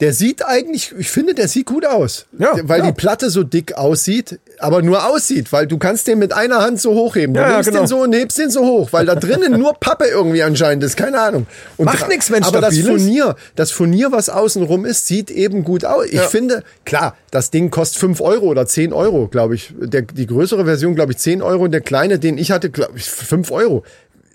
[0.00, 2.26] Der sieht eigentlich, ich finde, der sieht gut aus.
[2.38, 2.86] Ja, weil ja.
[2.86, 6.80] die Platte so dick aussieht, aber nur aussieht, weil du kannst den mit einer Hand
[6.80, 7.34] so hochheben.
[7.34, 7.80] Du Ja, ja, nimmst genau.
[7.82, 10.96] den so und hebst den so hoch, weil da drinnen nur Pappe irgendwie anscheinend ist,
[10.96, 11.46] keine Ahnung.
[11.76, 12.78] Und Macht nix, wenn's Aber das.
[12.78, 16.06] Furnier, das Furnier, was außen rum ist, sieht eben gut aus.
[16.10, 19.72] Ich finde, klar, das Ding kostet 5 Euro oder 10 Euro, glaube ich.
[19.78, 22.92] Der, die größere Version, glaube ich, 10 Euro und der kleine, den ich hatte, glaube
[22.96, 23.84] ich, 5 Euro.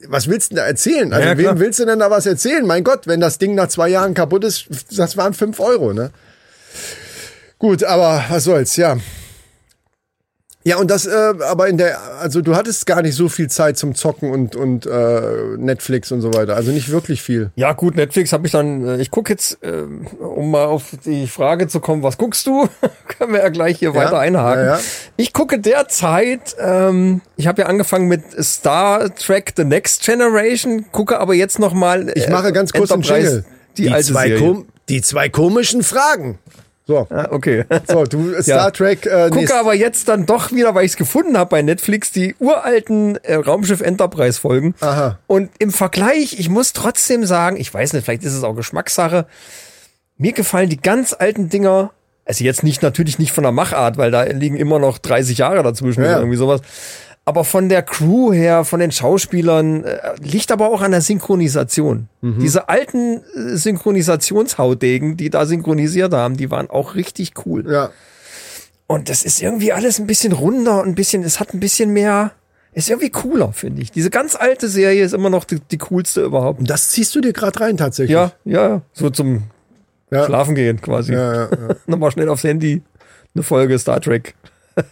[0.07, 1.11] Was willst du denn da erzählen?
[1.13, 2.65] Also, Ja, ja, wem willst du denn da was erzählen?
[2.65, 6.11] Mein Gott, wenn das Ding nach zwei Jahren kaputt ist, das waren 5 Euro, ne?
[7.57, 8.97] Gut, aber was soll's, ja.
[10.67, 13.77] Ja, und das, äh, aber in der, also du hattest gar nicht so viel Zeit
[13.77, 15.21] zum Zocken und, und äh,
[15.57, 16.55] Netflix und so weiter.
[16.55, 17.51] Also nicht wirklich viel.
[17.55, 19.83] ja gut, Netflix habe ich dann, äh, ich gucke jetzt, äh,
[20.19, 22.67] um mal auf die Frage zu kommen, was guckst du?
[23.07, 24.65] Können wir ja gleich hier weiter einhaken.
[24.65, 24.79] ja, ja.
[25.17, 31.19] Ich gucke derzeit, ähm, ich habe ja angefangen mit Star Trek The Next Generation, gucke
[31.19, 33.45] aber jetzt noch mal Ich mache ganz kurz einen Jingle.
[33.77, 34.65] die, alte zwei Serie.
[34.89, 36.39] die zwei komischen Fragen.
[36.87, 37.65] So, Ah, okay.
[37.87, 38.71] so du Star Ja.
[38.71, 39.05] Trek.
[39.05, 42.35] Äh, Gucke aber jetzt dann doch wieder, weil ich es gefunden habe bei Netflix, die
[42.39, 44.75] uralten äh, Raumschiff Enterprise Folgen.
[44.81, 45.17] Aha.
[45.27, 49.25] Und im Vergleich, ich muss trotzdem sagen, ich weiß nicht, vielleicht ist es auch Geschmackssache.
[50.17, 51.91] Mir gefallen die ganz alten Dinger,
[52.23, 55.63] also jetzt nicht natürlich nicht von der Machart, weil da liegen immer noch 30 Jahre
[55.63, 56.11] dazwischen Ja.
[56.11, 56.61] oder irgendwie sowas.
[57.27, 62.07] Aber von der Crew her, von den Schauspielern, äh, liegt aber auch an der Synchronisation.
[62.21, 62.39] Mhm.
[62.39, 67.65] Diese alten äh, Synchronisationshaudegen, die da synchronisiert haben, die waren auch richtig cool.
[67.69, 67.89] ja.
[68.87, 71.91] Und das ist irgendwie alles ein bisschen runder und ein bisschen, es hat ein bisschen
[71.91, 72.33] mehr,
[72.73, 73.91] ist irgendwie cooler, finde ich.
[73.91, 76.59] Diese ganz alte Serie ist immer noch die, die coolste überhaupt.
[76.59, 78.13] Und das ziehst du dir gerade rein tatsächlich.
[78.13, 79.45] Ja, ja, so zum
[80.11, 80.25] ja.
[80.25, 81.13] Schlafen gehen quasi.
[81.13, 81.75] Ja, ja, ja.
[81.87, 82.83] Nochmal schnell aufs Handy.
[83.33, 84.35] eine Folge Star Trek.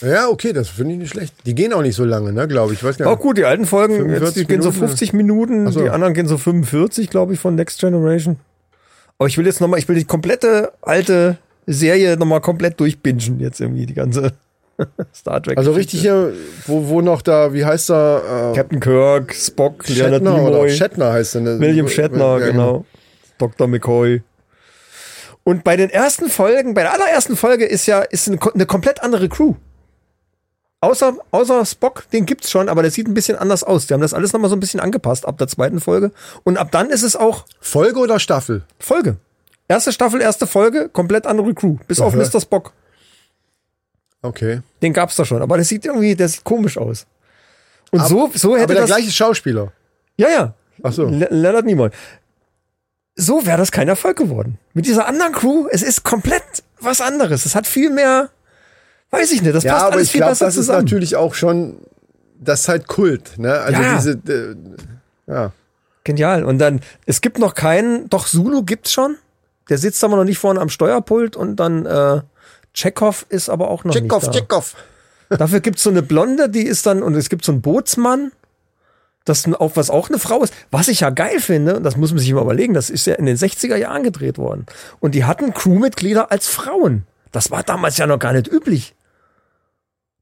[0.00, 1.34] Ja, okay, das finde ich nicht schlecht.
[1.46, 2.78] Die gehen auch nicht so lange, ne, glaube ich.
[2.80, 2.84] ich.
[2.84, 5.72] Weiß gar Auch gut, die alten Folgen, jetzt, 45 die gehen so Minuten, 50 Minuten,
[5.72, 5.80] so.
[5.80, 8.36] die anderen gehen so 45, glaube ich, von Next Generation.
[9.18, 13.60] Aber ich will jetzt nochmal, ich will die komplette alte Serie nochmal komplett durchbingen, jetzt
[13.60, 14.32] irgendwie, die ganze
[15.14, 15.58] Star Trek.
[15.58, 16.32] Also richtig hier,
[16.66, 18.52] wo, wo noch da, wie heißt er?
[18.52, 21.40] Äh, Captain Kirk, Spock, Leonard Shatner oder Nimoy, Shatner heißt er.
[21.40, 21.60] Ne?
[21.60, 22.84] William Shatner, Ja, genau.
[23.38, 23.66] Dr.
[23.66, 24.22] McCoy.
[25.44, 29.02] Und bei den ersten Folgen, bei der allerersten Folge ist ja ist eine, eine komplett
[29.02, 29.54] andere Crew.
[30.80, 33.86] Außer, außer Spock, den gibt's schon, aber der sieht ein bisschen anders aus.
[33.86, 36.12] Die haben das alles nochmal so ein bisschen angepasst ab der zweiten Folge.
[36.44, 38.62] Und ab dann ist es auch Folge oder Staffel?
[38.78, 39.16] Folge.
[39.66, 41.76] Erste Staffel, erste Folge, komplett andere Crew.
[41.88, 42.22] Bis auf Aha.
[42.22, 42.40] Mr.
[42.40, 42.72] Spock.
[44.22, 44.60] Okay.
[44.80, 45.42] Den gab's da schon.
[45.42, 47.06] Aber der sieht irgendwie, der sieht komisch aus.
[47.90, 48.90] Und so, so hätte Aber der das.
[48.90, 49.72] gleiche Schauspieler.
[50.16, 50.54] Ja, ja.
[50.82, 51.06] Ach so.
[51.06, 51.90] Le Leonard Nimoy.
[53.16, 54.58] So wäre das kein Erfolg geworden.
[54.74, 57.46] Mit dieser anderen Crew, es ist komplett was anderes.
[57.46, 58.30] Es hat viel mehr,
[59.10, 60.84] weiß ich nicht, das Ja, passt aber alles ich viel glaube, besser das ist zusammen.
[60.84, 61.76] natürlich auch schon,
[62.40, 63.52] das ist halt Kult, ne?
[63.60, 63.94] Also Ja.
[63.96, 64.54] diese, äh,
[65.26, 65.52] ja.
[66.04, 66.44] Genial.
[66.44, 69.16] Und dann, es gibt noch keinen, doch Zulu gibt's schon.
[69.68, 72.22] Der sitzt aber noch nicht vorne am Steuerpult und dann äh,
[72.72, 74.40] Chekhov ist aber auch noch Tschechow, nicht da.
[74.40, 74.74] Tschechow.
[75.30, 78.32] Dafür gibt's so eine Blonde, die ist dann, und es gibt so einen Bootsmann,
[79.26, 80.54] das auch, was auch eine Frau ist.
[80.70, 83.14] Was ich ja geil finde, und das muss man sich mal überlegen, das ist ja
[83.14, 84.64] in den 60er Jahren gedreht worden.
[85.00, 87.04] Und die hatten Crewmitglieder als Frauen.
[87.30, 88.94] Das war damals ja noch gar nicht üblich.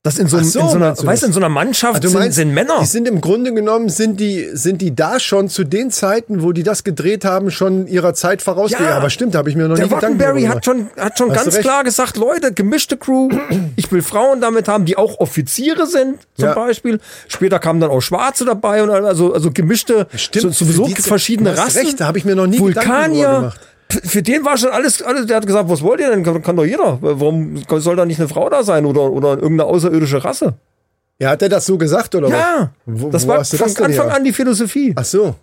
[0.06, 1.96] Das in so, einem- so, in so einer, meinst weißt du, in so einer Mannschaft
[1.96, 2.78] Ah, du sind, meinst, sind Männer.
[2.80, 6.52] Die sind im Grunde genommen, sind die, sind die da schon zu den Zeiten, wo
[6.52, 8.90] die das gedreht haben, schon ihrer Zeit vorausgegangen.
[8.90, 8.96] Ja.
[8.96, 11.30] Aber stimmt, da habe ich mir noch Der nie Gedanken darüber hat schon, hat schon
[11.34, 13.28] Hast ganz klar gesagt, Leute, gemischte Crew,
[13.76, 16.54] ich will Frauen damit haben, die auch Offiziere sind, zum Ja.
[16.54, 17.00] Beispiel.
[17.28, 21.02] Später kamen dann auch Schwarze dabei und also, also gemischte, Stimmt, so, sowieso für die-
[21.02, 21.78] verschiedene Rassen.
[21.84, 23.34] recht, da habe ich mir noch nie Gedanken Vulkanier.
[23.40, 23.60] gemacht.
[23.88, 26.22] Für den war schon alles, alles, der hat gesagt, was wollt ihr denn?
[26.24, 26.98] Kann, kann doch jeder.
[27.00, 30.54] Warum soll da nicht eine Frau da sein oder, oder irgendeine außerirdische Rasse?
[31.18, 33.00] Ja, hat er das so gesagt oder Ja, was?
[33.02, 34.14] Wo, das wo war von das Anfang her?
[34.14, 34.92] an die Philosophie.
[34.96, 35.34] Ach so.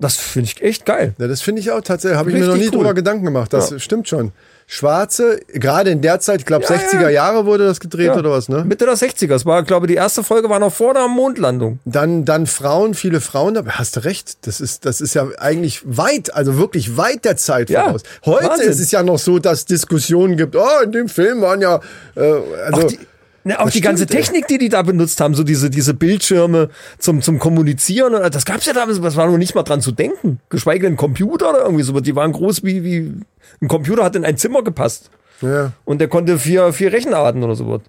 [0.00, 1.14] Das finde ich echt geil.
[1.18, 2.70] Ja, das finde ich auch tatsächlich, habe ich mir noch nie cool.
[2.78, 3.52] drüber Gedanken gemacht.
[3.52, 3.78] Das Ja.
[3.78, 4.32] stimmt schon.
[4.66, 7.08] Schwarze, gerade in der Zeit, ich glaube Ja, 60er ja.
[7.10, 8.16] Jahre wurde das gedreht Ja.
[8.18, 8.64] oder was, ne?
[8.64, 9.28] Mitte der 60er.
[9.28, 11.78] Das war, glaube ich, die erste Folge war noch vor der Mondlandung.
[11.84, 15.82] Dann, dann Frauen, viele Frauen, aber hast du recht, das ist, das ist ja eigentlich
[15.84, 18.02] weit, also wirklich weit der Zeit Ja, voraus.
[18.24, 18.68] Heute Wahnsinn.
[18.70, 21.80] ist es ja noch so, dass Diskussionen gibt, oh, in dem Film waren ja,
[22.16, 22.20] äh,
[22.66, 22.98] also, Auch die,
[23.44, 24.18] ne, auch das die ganze stimmt.
[24.18, 28.44] Technik, die die da benutzt haben, so diese, diese Bildschirme zum, zum Kommunizieren, und das
[28.46, 30.40] gab's ja damals, das war noch nicht mal dran zu denken.
[30.48, 31.98] Geschweige denn Computer oder irgendwie so.
[32.00, 33.12] Die waren groß wie, wie,
[33.60, 35.10] ein Computer hat in ein Zimmer gepasst.
[35.40, 37.80] ja, Und der konnte vier, vier Rechenarten oder so.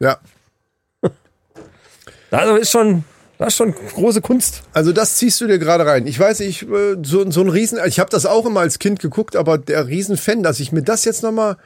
[0.00, 0.18] ja.
[2.30, 3.04] Also ist schon,
[3.38, 4.62] das ist schon große Kunst.
[4.72, 6.06] Also das ziehst du dir gerade rein.
[6.06, 9.00] Ich weiß, ich äh, so, so ein Riesen, ich habe das auch immer als Kind
[9.00, 11.56] geguckt, aber der Riesenfan, dass ich mir das jetzt noch mal,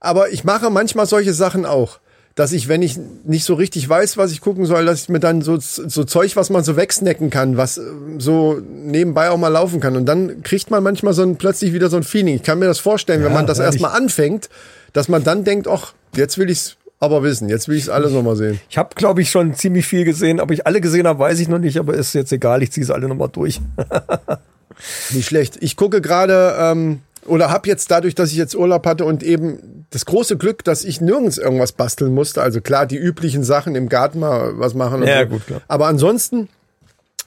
[0.00, 2.00] aber ich mache manchmal solche Sachen auch,
[2.34, 5.20] dass ich, wenn ich nicht so richtig weiß, was ich gucken soll, dass ich mir
[5.20, 7.82] dann so so Zeug, was man so wegsnacken kann, was äh,
[8.18, 11.90] so nebenbei auch mal laufen kann und dann kriegt man manchmal so ein plötzlich wieder
[11.90, 12.36] so ein Feeling.
[12.36, 13.74] Ich kann mir das vorstellen, wenn man das ehrlich.
[13.74, 14.48] erstmal anfängt,
[14.92, 18.22] dass man dann denkt, ach, jetzt will ich's aber wissen, jetzt will ich's alles noch
[18.22, 18.60] mal sehen.
[18.68, 20.38] Ich habe, glaube ich, schon ziemlich viel gesehen.
[20.38, 22.62] Ob ich alle gesehen habe, weiß ich noch nicht, aber ist jetzt egal.
[22.62, 23.60] Ich ziehe es alle nochmal durch.
[25.10, 25.58] Nicht schlecht.
[25.60, 29.86] Ich gucke gerade ähm, oder habe jetzt dadurch, dass ich jetzt Urlaub hatte und eben
[29.90, 32.42] das große Glück, dass ich nirgends irgendwas basteln musste.
[32.42, 35.02] Also klar, die üblichen Sachen im Garten mal was machen.
[35.02, 35.28] Ja, so.
[35.28, 35.60] gut, klar.
[35.68, 36.48] Aber ansonsten,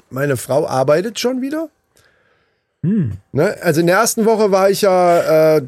[0.09, 1.69] meine Frau arbeitet schon wieder.
[2.83, 3.13] Hm.
[3.31, 3.55] Ne?
[3.61, 5.61] Also in der ersten Woche war ich ja äh,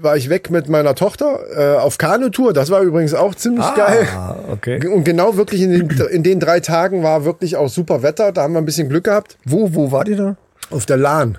[0.00, 2.52] war ich weg mit meiner Tochter äh, auf Kanutour.
[2.52, 4.06] Das war übrigens auch ziemlich geil.
[4.14, 4.86] Ah, okay.
[4.86, 8.32] Und genau wirklich in den, in den drei Tagen war wirklich auch super Wetter.
[8.32, 9.36] Da haben wir ein bisschen Glück gehabt.
[9.44, 10.36] Wo, wo war die da?
[10.70, 11.38] Auf der Lahn.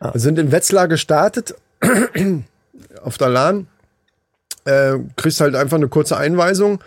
[0.00, 1.54] Wir sind in Wetzlar gestartet.
[3.02, 3.68] auf der Lahn.
[4.64, 6.80] Äh, kriegst halt einfach eine kurze Einweisung.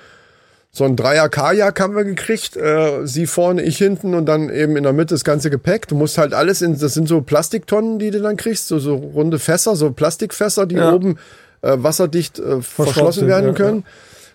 [0.71, 2.55] So ein Dreier Kajak haben wir gekriegt.
[2.55, 5.87] Äh, sie vorne, ich hinten und dann eben in der Mitte das ganze Gepäck.
[5.87, 8.95] Du musst halt alles in, das sind so Plastiktonnen, die du dann kriegst, so, so
[8.95, 10.93] runde Fässer, so Plastikfässer, die Ja.
[10.93, 11.17] oben
[11.61, 13.85] äh, wasserdicht äh, verschlossen werden ja, können.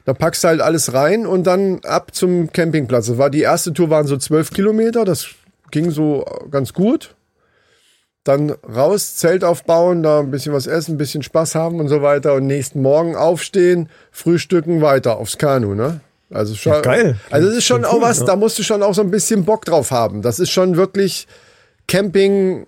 [0.07, 3.07] Da packst du halt alles rein und dann ab zum Campingplatz.
[3.07, 5.05] Das war die erste Tour waren so zwölf Kilometer.
[5.05, 5.29] Das
[5.71, 7.15] ging so ganz gut.
[8.25, 12.01] Dann raus, Zelt aufbauen, da ein bisschen was essen, ein bisschen Spaß haben und so
[12.01, 12.35] weiter.
[12.35, 16.01] Und nächsten Morgen aufstehen, frühstücken, weiter aufs Kanu, ne?
[16.33, 17.17] Also schon, Ja, geil.
[17.31, 18.25] Also das ist schon auch cool, was, ja.
[18.25, 20.23] da musst du schon auch so ein bisschen Bock drauf haben.
[20.23, 21.27] Das ist schon wirklich
[21.87, 22.67] Camping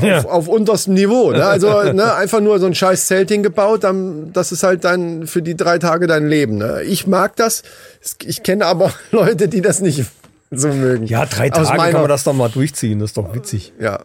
[0.00, 0.18] Ja.
[0.18, 1.32] auf, auf unterstem Niveau.
[1.32, 1.44] Ne?
[1.44, 5.40] Also ne, einfach nur so ein scheiß Zelt hingebaut, dann, das ist halt dann für
[5.42, 6.58] die drei Tage dein Leben.
[6.58, 6.82] Ne?
[6.82, 7.62] Ich mag das.
[8.02, 10.04] Es- Ich kenne aber Leute, die das nicht
[10.50, 11.06] so mögen.
[11.06, 12.98] Ja, drei Tage meiner- kann man das doch mal durchziehen.
[12.98, 13.72] Das ist doch witzig.
[13.80, 14.00] Ja.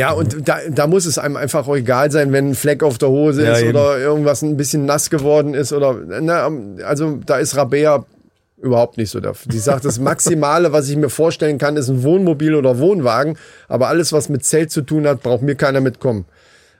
[0.00, 2.98] Ja, und da, da muss es einem einfach auch egal sein, wenn ein Fleck auf
[2.98, 3.70] der Hose Ja, ist eben.
[3.70, 8.04] oder irgendwas ein bisschen nass geworden ist oder, ne, also da ist Rabea
[8.62, 9.50] überhaupt nicht so dafür.
[9.52, 13.36] Die sagt, das Maximale, was ich mir vorstellen kann, ist ein Wohnmobil oder Wohnwagen,
[13.68, 16.24] aber alles, was mit Zelt zu tun hat, braucht mir keiner mitkommen.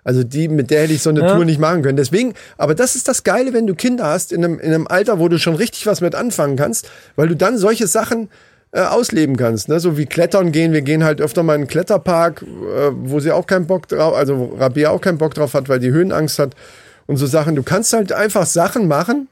[0.03, 1.35] Also die, mit der hätte ich so eine Ja.
[1.35, 1.97] Tour nicht machen können.
[1.97, 5.19] Deswegen, aber das ist das Geile, wenn du Kinder hast, in einem, in einem Alter,
[5.19, 8.29] wo du schon richtig was mit anfangen kannst, weil du dann solche Sachen
[8.73, 9.81] äh, ausleben kannst, ne?
[9.81, 10.73] so wie Klettern gehen.
[10.73, 14.15] Wir gehen halt öfter mal in einen Kletterpark, äh, wo sie auch keinen Bock drauf,
[14.15, 16.55] also Rabea auch keinen Bock drauf hat, weil die Höhenangst hat
[17.07, 17.57] und so Sachen.
[17.57, 19.29] Du kannst halt einfach Sachen machen,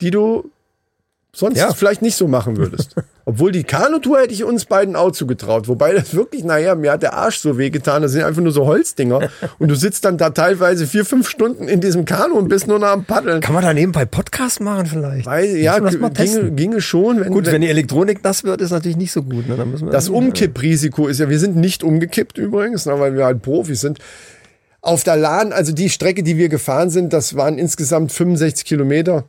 [0.00, 0.50] die du
[1.32, 1.72] sonst Ja.
[1.72, 2.96] vielleicht nicht so machen würdest.
[3.26, 5.68] Obwohl die Kanutour hätte ich uns beiden auch zugetraut.
[5.68, 8.02] Wobei das wirklich, naja, mir hat der Arsch so wehgetan.
[8.02, 9.28] Das sind einfach nur so Holzdinger.
[9.60, 12.80] Und du sitzt dann da teilweise vier, fünf Stunden in diesem Kanu und bist nur
[12.80, 13.40] noch am Paddeln.
[13.40, 15.26] Kann man da nebenbei Podcast machen vielleicht?
[15.26, 17.20] Weil, ja, ginge, ginge schon.
[17.20, 19.46] Wenn, Gut, wenn, wenn die Elektronik nass wird, ist natürlich nicht so gut.
[19.48, 19.56] Ne?
[19.92, 23.98] Das Umkipprisiko ist ja, wir sind nicht umgekippt übrigens, na, weil wir halt Profis sind.
[24.80, 29.24] Auf der Lahn, also die Strecke, die wir gefahren sind, das waren insgesamt 65 Kilometer.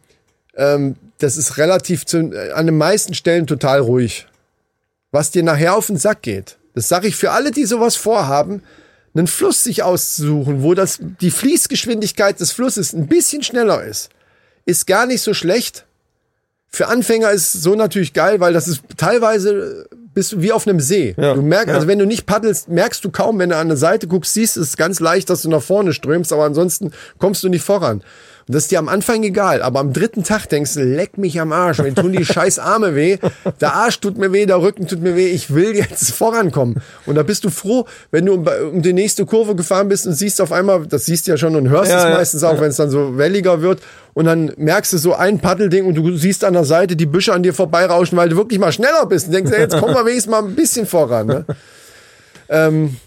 [0.56, 4.28] Ähm, das ist relativ zu, äh, an den meisten Stellen total ruhig.
[5.12, 8.64] Was dir nachher auf den Sack geht, das sage ich für alle, die sowas vorhaben,
[9.14, 14.10] einen Fluss sich auszusuchen, wo das, die Fließgeschwindigkeit des Flusses ein bisschen schneller ist,
[14.66, 15.86] ist gar nicht so schlecht.
[16.70, 20.68] Für Anfänger ist es so natürlich geil, weil das ist teilweise bist du wie auf
[20.68, 21.16] einem See.
[21.18, 21.76] Ja, Du merkst, ja.
[21.76, 24.56] also wenn du nicht paddelst, merkst du kaum, wenn du an der Seite guckst, siehst
[24.56, 27.64] du es ist ganz leicht, dass du nach vorne strömst, aber ansonsten kommst du nicht
[27.64, 28.04] voran.
[28.48, 31.40] Und das ist dir am Anfang egal, aber am dritten Tag denkst du, leck mich
[31.40, 33.18] am Arsch, mir tun die scheiß Arme weh,
[33.60, 36.82] der Arsch tut mir weh, der Rücken tut mir weh, ich will jetzt vorankommen.
[37.06, 40.14] Und da bist du froh, wenn du um, um die nächste Kurve gefahren bist und
[40.14, 42.60] siehst auf einmal, das siehst du ja schon und hörst Ja, es ja, meistens auch,
[42.60, 43.82] wenn es dann so welliger wird.
[44.14, 47.34] Und dann merkst du so ein Paddelding und du siehst an der Seite die Büsche
[47.34, 49.28] an dir vorbeirauschen, weil du wirklich mal schneller bist.
[49.28, 51.28] Und denkst, ey, jetzt kommen wir wenigstens mal ein bisschen voran.
[51.28, 51.46] Ne?
[52.50, 52.98] ähm,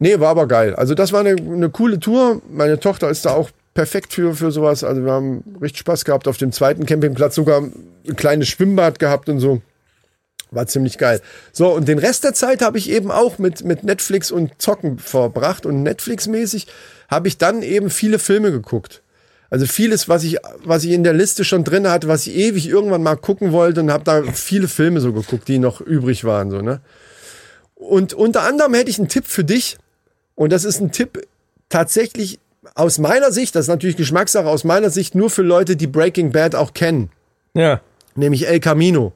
[0.00, 0.74] nee, war aber geil.
[0.74, 2.42] Also das war eine, eine coole Tour.
[2.50, 4.82] Meine Tochter ist da auch perfekt für, für sowas.
[4.82, 6.26] Also wir haben richtig Spaß gehabt.
[6.26, 9.62] Auf dem zweiten Campingplatz sogar ein kleines Schwimmbad gehabt und so.
[10.50, 11.20] War ziemlich geil.
[11.52, 14.98] So, und den Rest der Zeit habe ich eben auch mit, mit Netflix und Zocken
[14.98, 15.64] verbracht.
[15.64, 16.66] Und Netflix-mäßig
[17.06, 19.00] habe ich dann eben viele Filme geguckt.
[19.48, 22.68] Also vieles, was ich, was ich in der Liste schon drin hatte, was ich ewig
[22.68, 26.50] irgendwann mal gucken wollte und habe da viele Filme so geguckt, die noch übrig waren.
[26.50, 26.80] So, ne?
[27.76, 29.78] Und unter anderem hätte ich einen Tipp für dich.
[30.34, 31.28] Und das ist ein Tipp
[31.68, 32.40] tatsächlich
[32.74, 36.32] aus meiner Sicht, das ist natürlich Geschmackssache, aus meiner Sicht nur für Leute, die Breaking
[36.32, 37.10] Bad auch kennen
[37.54, 37.80] Ja.
[38.14, 39.12] nämlich El Camino.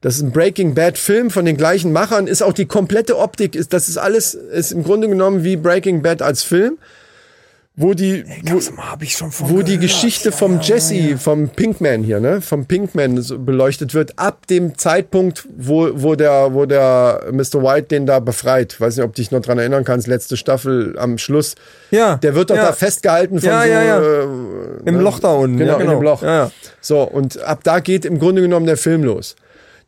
[0.00, 3.54] Das ist ein Breaking Bad Film von den gleichen Machern, ist auch die komplette Optik,
[3.54, 6.78] ist, das ist alles, ist im Grunde genommen wie Breaking Bad als Film,
[7.78, 8.58] wo die, wo,
[9.48, 9.76] wo die.
[9.76, 15.46] Geschichte vom Jesse, vom Pinkman hier, ne, vom Pinkman so beleuchtet wird, ab dem Zeitpunkt,
[15.54, 17.62] wo, wo der, wo der Mr.
[17.62, 18.80] White den da befreit.
[18.80, 21.54] Weiß nicht, ob dich noch dran erinnern kannst, letzte Staffel am Schluss.
[21.90, 22.16] Ja.
[22.16, 22.66] Der wird doch ja.
[22.66, 24.00] da festgehalten von Ja, so, ja, ja.
[24.00, 24.26] Äh,
[24.86, 25.58] Im Loch da unten.
[25.58, 25.92] Genau, ja, genau.
[25.92, 26.22] in dem Loch.
[26.22, 26.50] Ja, ja.
[26.80, 29.36] So, und ab da geht im Grunde genommen der Film los.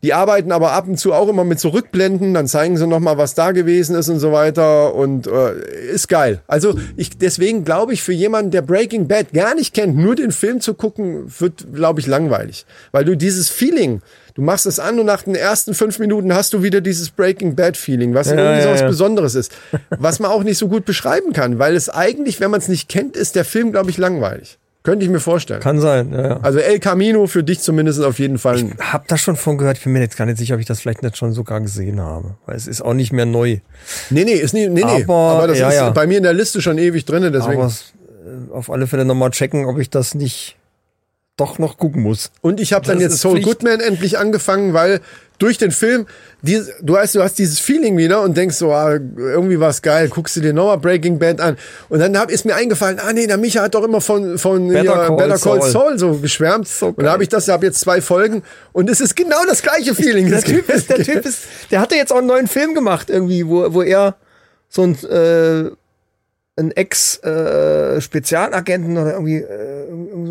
[0.05, 3.35] Die arbeiten aber ab und zu auch immer mit Zurückblenden, dann zeigen sie nochmal, was
[3.35, 5.55] da gewesen ist und so weiter und äh,
[5.93, 6.41] ist geil.
[6.47, 10.31] Also ich deswegen glaube ich, für jemanden, der Breaking Bad gar nicht kennt, nur den
[10.31, 12.65] Film zu gucken, wird, glaube ich, langweilig.
[12.93, 14.01] Weil du dieses Feeling,
[14.35, 17.57] du machst es an und nach den ersten fünf Minuten hast du wieder dieses Breaking
[17.57, 18.87] Bad Feeling, was irgendwie ja, so was ja.
[18.87, 19.53] Besonderes ist.
[19.91, 22.89] Was man auch nicht so gut beschreiben kann, weil es eigentlich, wenn man es nicht
[22.89, 24.59] kennt, ist der Film, glaube ich, langweilig.
[24.89, 25.61] Könnte ich mir vorstellen.
[25.61, 26.41] Kann sein, ja, ja.
[26.41, 28.57] Also El Camino für dich zumindest auf jeden Fall.
[28.59, 29.77] ein- Hab das schon von gehört.
[29.77, 32.01] Ich bin mir jetzt gar nicht sicher, ob ich das vielleicht nicht schon sogar gesehen
[32.01, 32.37] habe.
[32.47, 33.59] Weil es ist auch nicht mehr neu.
[34.09, 35.05] Nee, nee, ist nie, nee, nee.
[35.05, 35.91] Aber- Aber das ja, ist ja.
[35.91, 37.61] bei mir in der Liste schon ewig drin, deswegen.
[37.61, 40.57] Aber äh, auf alle Fälle nochmal checken, ob ich das nicht
[41.39, 42.31] doch noch gucken muss.
[42.43, 43.49] Und ich habe dann jetzt Soul Pflicht.
[43.49, 45.01] Goodman endlich angefangen, weil
[45.39, 46.07] durch den Film,
[46.43, 50.09] die, du weißt, du hast dieses Feeling wieder und denkst so, ah, irgendwie war's geil,
[50.09, 51.57] guckst du dir nochmal Breaking Bad an.
[51.89, 54.67] Und dann hab, ist mir eingefallen, ah nee, der Micha hat doch immer von, von
[54.69, 55.71] Better hier, Call Better Call Saul.
[55.71, 56.67] Saul so geschwärmt.
[56.67, 59.63] So und da habe ich das, habe jetzt zwei Folgen und es ist genau das
[59.63, 60.29] gleiche Feeling.
[60.29, 63.47] Der Typ ist, der Typ ist, der hatte jetzt auch einen neuen Film gemacht irgendwie,
[63.47, 64.17] wo, wo er
[64.69, 65.71] so ein, äh,
[66.57, 69.85] ein Ex-Spezialagenten oder irgendwie äh,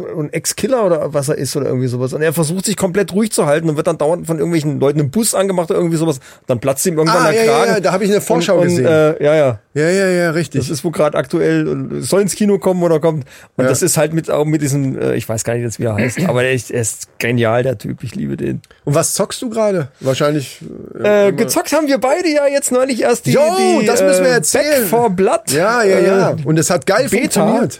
[0.05, 2.13] ein Ex-Killer oder was er ist oder irgendwie sowas.
[2.13, 4.99] Und er versucht sich komplett ruhig zu halten und wird dann dauernd von irgendwelchen Leuten
[4.99, 6.19] im Bus angemacht oder irgendwie sowas.
[6.47, 7.71] Dann platzt ihm irgendwann Ah, der ja, ja, Kragen.
[7.73, 8.85] ja, da habe ich eine Vorschau und, und, gesehen.
[8.85, 9.59] Äh, ja, ja.
[9.73, 10.61] ja, ja, ja, richtig.
[10.61, 13.25] Das ist wohl gerade aktuell soll ins Kino kommen oder kommt.
[13.55, 13.69] Und Ja.
[13.69, 15.95] das ist halt mit auch mit diesem, äh, ich weiß gar nicht jetzt, wie er
[15.95, 18.03] heißt, aber er ist, er ist genial, der Typ.
[18.03, 18.61] Ich liebe den.
[18.85, 19.89] und was zockst du gerade?
[19.99, 20.59] Wahrscheinlich.
[21.03, 23.41] Äh, gezockt haben wir beide ja jetzt neulich erst die, Jo,
[23.81, 24.81] die das müssen wir äh, erzählen.
[24.81, 25.51] Back for Blood.
[25.51, 26.31] Ja, ja, ja.
[26.31, 27.41] Äh, Und es hat geil Beta.
[27.45, 27.79] funktioniert.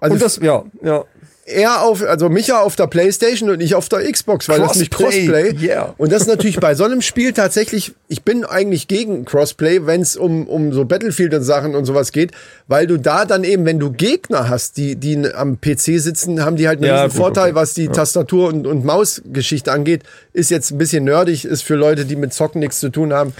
[0.00, 1.04] Also und das, ja, ja.
[1.46, 4.92] Er auf, also Micha auf der Playstation und ich auf der Xbox, weil das nicht
[4.92, 5.66] Crossplay, Crossplay.
[5.66, 5.94] yeah.
[5.96, 10.00] Und das ist natürlich bei so einem Spiel tatsächlich, ich bin eigentlich gegen Crossplay, wenn
[10.00, 12.32] es um, um so Battlefield und Sachen und sowas geht,
[12.66, 16.56] weil du da dann eben, wenn du Gegner hast, die, die am PC sitzen, haben
[16.56, 17.54] die halt einen Ja, riesen gut, Vorteil, okay.
[17.54, 20.02] was die Tastatur- und, und Mausgeschichte angeht.
[20.32, 23.32] Ist jetzt ein bisschen nerdig, ist für Leute, die mit Zocken nichts zu tun haben.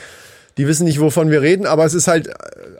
[0.58, 2.30] Die wissen nicht, wovon wir reden, aber es ist halt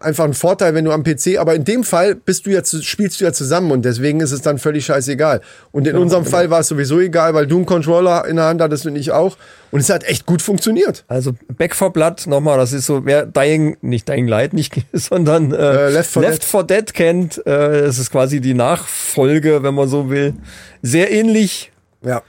[0.01, 2.81] einfach ein Vorteil, wenn du am PC, aber in dem Fall bist du ja, zu-
[2.83, 5.43] spielst du ja zusammen und deswegen ist es dann völlig scheißegal.
[5.73, 6.37] Und in unserem genau.
[6.37, 9.13] Fall war es sowieso egal, weil du einen Controller in der Hand hattest und ich
[9.13, 9.37] auch.
[9.73, 11.05] Und es hat echt gut funktioniert.
[11.09, 15.53] Also Back for Blood, nochmal, das ist so, wer Dying, nicht Dying Light, nicht, sondern
[15.53, 19.75] äh, Äh, Left 4 Left 4 Dead kennt, äh, es ist quasi die Nachfolge, wenn
[19.75, 20.33] man so will.
[20.81, 22.23] Sehr ähnlich Ja.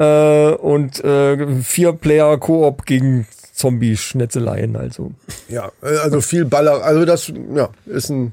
[0.00, 3.26] äh, und äh, vier Player Koop gegen
[3.62, 5.12] Zombie-Schnetzeleien, also
[5.48, 8.32] Ja, also viel Baller, also das, ja, ist ein,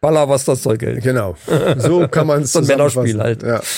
[0.00, 1.02] Baller, was das Zeug hält.
[1.02, 1.36] genau.
[1.76, 3.42] So kann man es So ein Männerspiel halt.
[3.42, 3.60] Ja.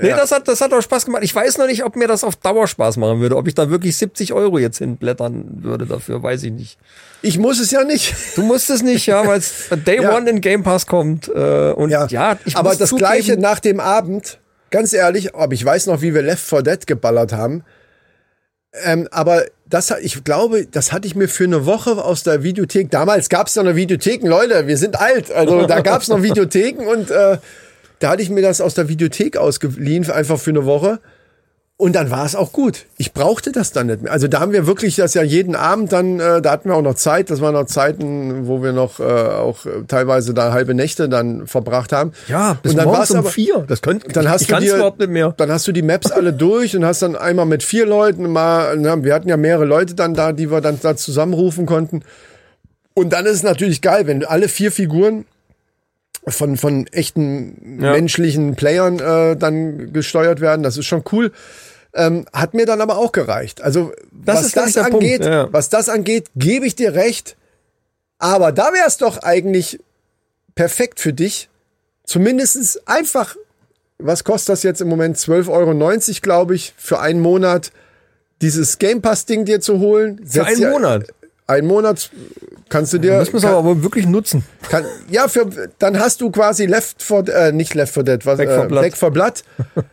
[0.00, 1.22] Nee, das hat, das hat auch Spaß gemacht.
[1.24, 3.36] Ich weiß noch nicht, ob mir das auf Dauer Spaß machen würde.
[3.36, 6.78] Ob ich da wirklich 70 Euro jetzt hinblättern würde dafür, weiß ich nicht.
[7.22, 8.14] Ich muss es ja nicht.
[8.36, 10.16] Du musst es nicht, ja, weil es Day Ja.
[10.16, 11.28] One in Game Pass kommt.
[11.28, 14.38] Äh, und ja, Ja, ich aber das zugeben, gleiche nach dem Abend,
[14.70, 17.64] ganz ehrlich, aber ich weiß noch, wie wir Left 4 Dead geballert haben.
[18.82, 22.90] Ähm, aber das, ich glaube, das hatte ich mir für eine Woche aus der Videothek.
[22.90, 25.30] Damals gab es noch eine Videotheken, Leute, wir sind alt.
[25.30, 27.38] Also da gab es noch Videotheken und äh,
[28.00, 31.00] da hatte ich mir das aus der Videothek ausgeliehen, einfach für eine Woche.
[31.76, 32.86] Und dann war es auch gut.
[32.98, 34.12] Ich brauchte das dann nicht mehr.
[34.12, 36.82] Also da haben wir wirklich das ja jeden Abend dann, äh, da hatten wir auch
[36.82, 37.30] noch Zeit.
[37.30, 41.48] Das waren noch Zeiten, wo wir noch äh, auch äh, teilweise da halbe Nächte dann
[41.48, 42.12] verbracht haben.
[42.28, 43.64] Ja, bis und dann morgens war's um aber, vier.
[43.66, 45.34] Das könnt, dann hast ich du dir, überhaupt nicht mehr.
[45.36, 48.76] dann hast du die Maps alle durch und hast dann einmal mit vier Leuten mal,
[48.78, 52.02] na, wir hatten ja mehrere Leute dann da, die wir dann da zusammenrufen konnten.
[52.94, 55.24] Und dann ist es natürlich geil, wenn alle vier Figuren
[56.26, 57.92] von, von echten Ja.
[57.92, 60.62] menschlichen Playern äh, dann gesteuert werden.
[60.62, 61.32] Das ist schon cool.
[61.94, 63.62] Ähm, hat mir dann aber auch gereicht.
[63.62, 65.52] Also Das was das angeht, ja.
[65.52, 67.36] was das angeht, gebe ich dir recht.
[68.18, 69.78] Aber da wäre es doch eigentlich
[70.54, 71.48] perfekt für dich.
[72.04, 73.36] Zumindestens einfach,
[73.98, 75.16] was kostet das jetzt im Moment?
[75.18, 77.70] 12,90 Euro, glaube ich, für einen Monat
[78.42, 80.20] dieses Game Pass-Ding dir zu holen.
[80.26, 81.06] Für einen dir- Monat.
[81.46, 82.10] Einen Monat
[82.70, 83.18] kannst du dir.
[83.18, 84.44] Müssen wir es aber wirklich nutzen.
[84.70, 85.46] kann, ja, für,
[85.78, 88.58] dann hast du quasi Left for, äh, nicht Left for Dead, was, Back Back for
[88.62, 88.82] for, Blood.
[88.82, 89.44] äh, Back for Blood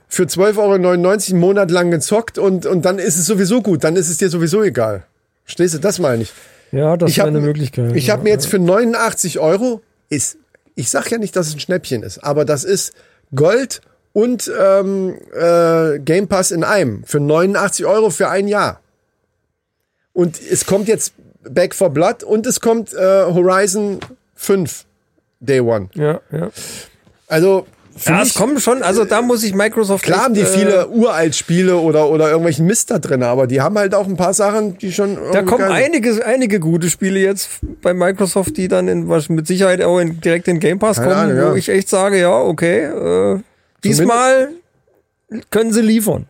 [0.08, 3.98] für 12,99 Euro einen Monat lang gezockt und, und dann ist es sowieso gut, dann
[3.98, 5.04] ist es dir sowieso egal.
[5.46, 6.32] Stehst du, das meine ich.
[6.72, 7.96] Ja, das Ich habe Möglichkeit.
[7.96, 10.38] Ich habe mir jetzt für 89 Euro, ist,
[10.76, 12.94] ich sag ja nicht, dass es ein Schnäppchen ist, aber das ist
[13.36, 13.82] Gold
[14.14, 18.80] und ähm, äh, Game Pass in einem für 89 Euro für ein Jahr.
[20.14, 21.14] Und es kommt jetzt
[21.50, 24.00] Back for Blood und es kommt äh, Horizon
[24.36, 24.86] 5
[25.40, 25.90] Day One.
[25.96, 26.50] Ja, ja.
[27.28, 30.56] Also für Ja, es kommen schon, also da muss ich Microsoft klar haben die echt,
[30.56, 34.16] äh, viele Uralt-Spiele oder, oder irgendwelchen Mist da drin, aber die haben halt auch ein
[34.16, 35.18] paar Sachen, die schon.
[35.34, 37.50] Da kommen einige, einige gute Spiele jetzt
[37.82, 41.12] bei Microsoft, die dann in, was mit Sicherheit auch in, direkt in Game Pass kommen,
[41.12, 41.56] Ahnung, wo ja.
[41.56, 43.40] ich echt sage, ja, okay, äh,
[43.84, 44.50] diesmal
[45.50, 46.28] können sie liefern.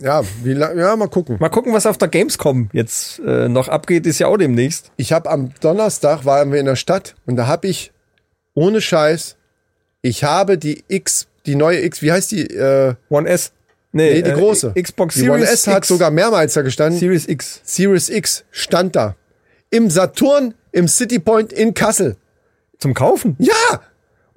[0.00, 1.36] Ja, wie lang, ja, mal gucken.
[1.38, 4.90] Mal gucken, was auf der Gamescom jetzt äh, noch abgeht, ist ja auch demnächst.
[4.96, 7.92] Ich habe am Donnerstag waren wir in der Stadt und da habe ich
[8.54, 9.36] ohne Scheiß,
[10.02, 12.46] ich habe die X, die neue X, wie heißt die?
[12.46, 13.52] Äh, One S.
[13.92, 14.72] nee, die äh, große.
[14.80, 15.88] Xbox die Series One S hat X.
[15.88, 16.98] sogar mehrmals da gestanden.
[16.98, 17.60] Series X.
[17.64, 19.16] Series X stand da.
[19.70, 22.16] Im Saturn, im City Point in Kassel.
[22.78, 23.36] Zum Kaufen?
[23.38, 23.82] Ja!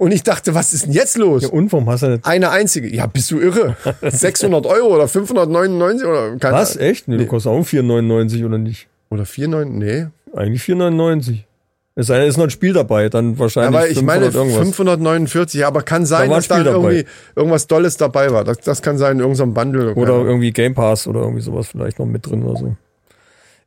[0.04, 1.46] Und ich dachte, was ist denn jetzt los?
[1.46, 2.26] Und warum hast du nicht?
[2.26, 2.94] Eine einzige.
[2.94, 3.78] Ja, bist du irre?
[4.02, 6.76] 600 Euro oder 599 oder keine Was?
[6.76, 7.08] Echt?
[7.08, 8.88] Nee, du kostet auch 4,99 oder nicht?
[9.10, 9.80] Oder 499?
[10.36, 10.38] Nee.
[10.38, 11.38] Eigentlich 4,99.
[11.96, 14.62] Es sei denn, ist noch ein Spiel dabei, dann wahrscheinlich Aber ich 500 meine irgendwas.
[14.63, 16.72] 549, ja, aber kann sein, Da dass da dabei.
[16.92, 18.44] irgendwie irgendwas Dolles dabei war.
[18.44, 19.94] Das, das kann sein, in irgendeinem Bundle.
[19.96, 20.24] Oder Ja.
[20.26, 22.76] irgendwie Game Pass oder irgendwie sowas vielleicht noch mit drin oder so.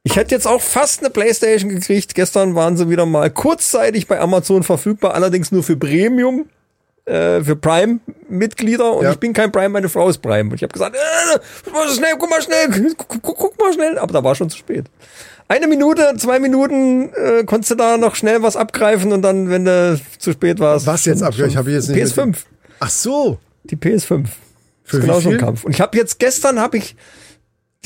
[0.07, 2.14] Ich hätte jetzt auch fast eine Playstation gekriegt.
[2.14, 6.47] Gestern waren sie wieder mal kurzzeitig bei Amazon verfügbar, allerdings nur für Premium,
[7.07, 8.92] äh, für Prime-Mitglieder.
[8.92, 9.11] Und Ja.
[9.12, 10.51] ich bin kein Prime, meine Frau ist Prime.
[10.51, 13.99] Und ich habe gesagt, äh, schnell, guck mal schnell, guck, guck, mal schnell.
[13.99, 14.85] Aber da war schon zu spät.
[15.49, 19.64] Eine Minute, zwei Minuten äh, konntest du da noch schnell was abgreifen und dann, wenn
[19.64, 20.87] du zu spät warst.
[20.87, 21.35] Was jetzt schon- ab?
[21.37, 21.99] Ich habe jetzt nicht.
[22.16, 22.37] PS5.
[22.79, 23.38] Ach so.
[23.64, 24.27] Die PS5.
[24.85, 25.38] Für ist genau so ein?
[25.38, 25.64] Kampf.
[25.64, 26.95] Und ich habe jetzt gestern habe ich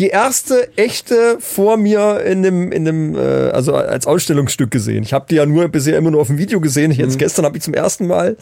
[0.01, 3.19] die erste echte vor mir in dem in dem äh,
[3.51, 5.03] also als Ausstellungsstück gesehen.
[5.03, 6.91] Ich habe die ja nur bisher immer nur auf dem Video gesehen.
[6.91, 6.99] Mhm.
[6.99, 8.37] Jetzt gestern habe ich zum ersten Mal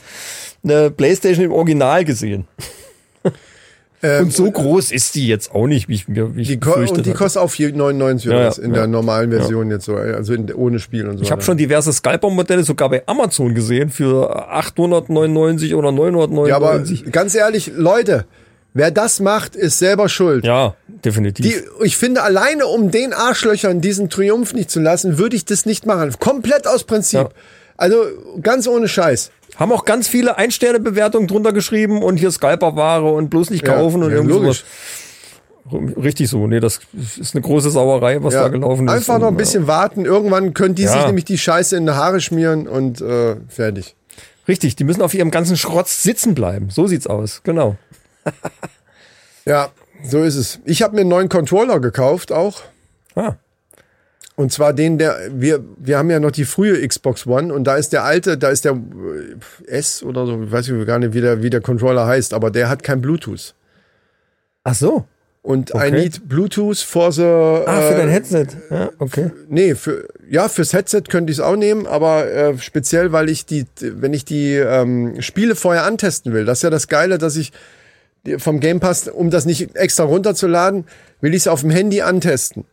[0.62, 2.46] eine PlayStation im Original gesehen.
[4.00, 6.54] Ähm, und so groß ist die jetzt auch nicht, wie ich mir wie ich Die
[6.54, 7.14] und die hatte.
[7.14, 8.86] kostet auch 4,99 oder Ja, ja, in der ja.
[8.86, 11.24] normalen Version jetzt so, also in, ohne Spiel und so.
[11.24, 17.00] Ich habe schon diverse Scalper-Modelle sogar bei Amazon gesehen für 899 oder 999.
[17.00, 18.26] Ja, aber ganz ehrlich, Leute,
[18.74, 20.44] wer das macht, ist selber schuld.
[20.44, 21.44] ja, definitiv.
[21.46, 25.66] Die, ich finde, alleine um den Arschlöchern diesen Triumph nicht zu lassen, würde ich das
[25.66, 26.12] nicht machen.
[26.18, 27.20] Komplett aus Prinzip.
[27.20, 27.28] Ja.
[27.76, 28.04] Also
[28.42, 29.30] ganz ohne Scheiß.
[29.56, 34.02] Haben auch ganz viele Ein-Sterne-Bewertungen drunter geschrieben und hier Scalper-Ware und bloß nicht Ja, kaufen
[34.02, 34.64] und ja, irgendwie logisch.
[35.70, 36.46] Richtig so.
[36.46, 36.80] Nee, das
[37.20, 38.44] ist eine große Sauerei, was Ja.
[38.44, 38.94] da gelaufen ist.
[38.94, 40.04] Einfach noch ein Und, bisschen warten.
[40.06, 40.92] Irgendwann können die Ja.
[40.92, 43.94] sich nämlich die Scheiße in die Haare schmieren und äh, fertig.
[44.46, 46.70] Richtig, die müssen auf ihrem ganzen Schrott sitzen bleiben.
[46.70, 47.42] So sieht's aus.
[47.44, 47.76] Genau.
[49.44, 49.70] Ja,
[50.04, 50.60] so ist es.
[50.66, 52.60] Ich habe mir einen neuen Controller gekauft auch.
[53.14, 53.36] Ah.
[54.36, 57.76] Und zwar den, der, wir, wir haben ja noch die frühe Xbox One und da
[57.76, 61.14] ist der alte, da ist der äh, S oder so, ich weiß ich gar nicht,
[61.14, 63.54] wie der, wie der Controller heißt, aber der hat kein Bluetooth.
[64.64, 65.06] Ach so.
[65.42, 65.90] Und I Okay.
[65.92, 67.22] need Bluetooth for the.
[67.22, 68.46] Ah, für äh, dein Headset.
[68.70, 69.30] Ja, okay.
[69.48, 73.46] Nee, für, ja, fürs Headset könnte ich es auch nehmen, aber äh, speziell, weil ich
[73.46, 77.34] die, wenn ich die ähm, Spiele vorher antesten will, das ist ja das Geile, dass
[77.36, 77.52] ich
[78.36, 80.84] vom Game Pass, um das nicht extra runterzuladen,
[81.20, 82.64] will ich es auf dem Handy antesten.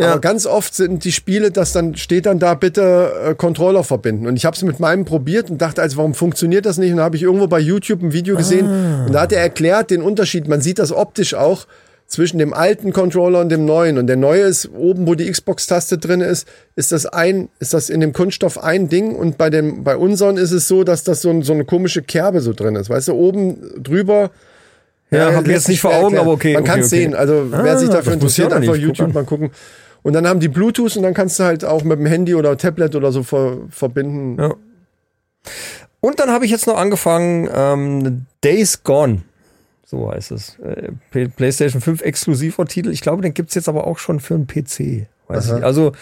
[0.00, 0.12] Ja.
[0.12, 4.26] Aber ganz oft sind die Spiele, dass dann steht dann da bitte äh, Controller verbinden.
[4.26, 6.92] Und ich habe es mit meinem probiert und dachte, also warum funktioniert das nicht?
[6.92, 8.66] Und da habe ich irgendwo bei YouTube ein Video gesehen
[9.06, 10.48] und da hat er erklärt den Unterschied.
[10.48, 11.66] Man sieht das optisch auch
[12.06, 13.98] zwischen dem alten Controller und dem neuen.
[13.98, 17.90] Und der neue ist oben, wo die Xbox-Taste drin ist, ist das ein, ist das
[17.90, 21.22] in dem Kunststoff ein Ding und bei dem, bei unseren ist es so, dass das
[21.22, 22.90] so, ein, so eine komische Kerbe so drin ist.
[22.90, 24.30] Weißt du, oben drüber.
[25.10, 26.22] Ja, hab ich jetzt sich nicht vor Augen, erklären.
[26.22, 26.96] aber okay, Man okay, kann es okay.
[27.02, 27.14] sehen.
[27.14, 28.82] Also wer Ah, sich dafür das wusste ich interessiert, einfach nicht.
[28.82, 29.50] YouTube mal gucken.
[30.02, 32.56] Und dann haben die Bluetooth und dann kannst du halt auch mit dem Handy oder
[32.56, 34.40] Tablet oder so ver verbinden.
[34.40, 34.54] Ja.
[36.00, 39.22] Und dann habe ich jetzt noch angefangen, ähm, Days Gone.
[39.84, 40.56] So heißt es.
[40.60, 42.90] Äh, PlayStation 5 exklusiver Titel.
[42.90, 45.06] Ich glaube, den gibt's jetzt aber auch schon für einen PC.
[45.28, 45.52] Weiß ich.
[45.52, 45.64] nicht.
[45.64, 45.92] Also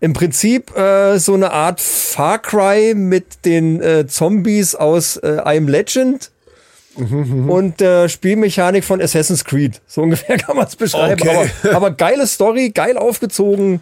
[0.00, 5.56] im Prinzip äh, so eine Art Far Cry mit den äh, Zombies aus äh, I
[5.58, 5.68] Am
[6.96, 7.50] Legend.
[7.50, 9.80] Und äh, Spielmechanik von Assassin's Creed.
[9.86, 11.20] So ungefähr kann man es beschreiben.
[11.20, 11.50] Okay.
[11.64, 13.80] Aber, aber geile Story, geil aufgezogen,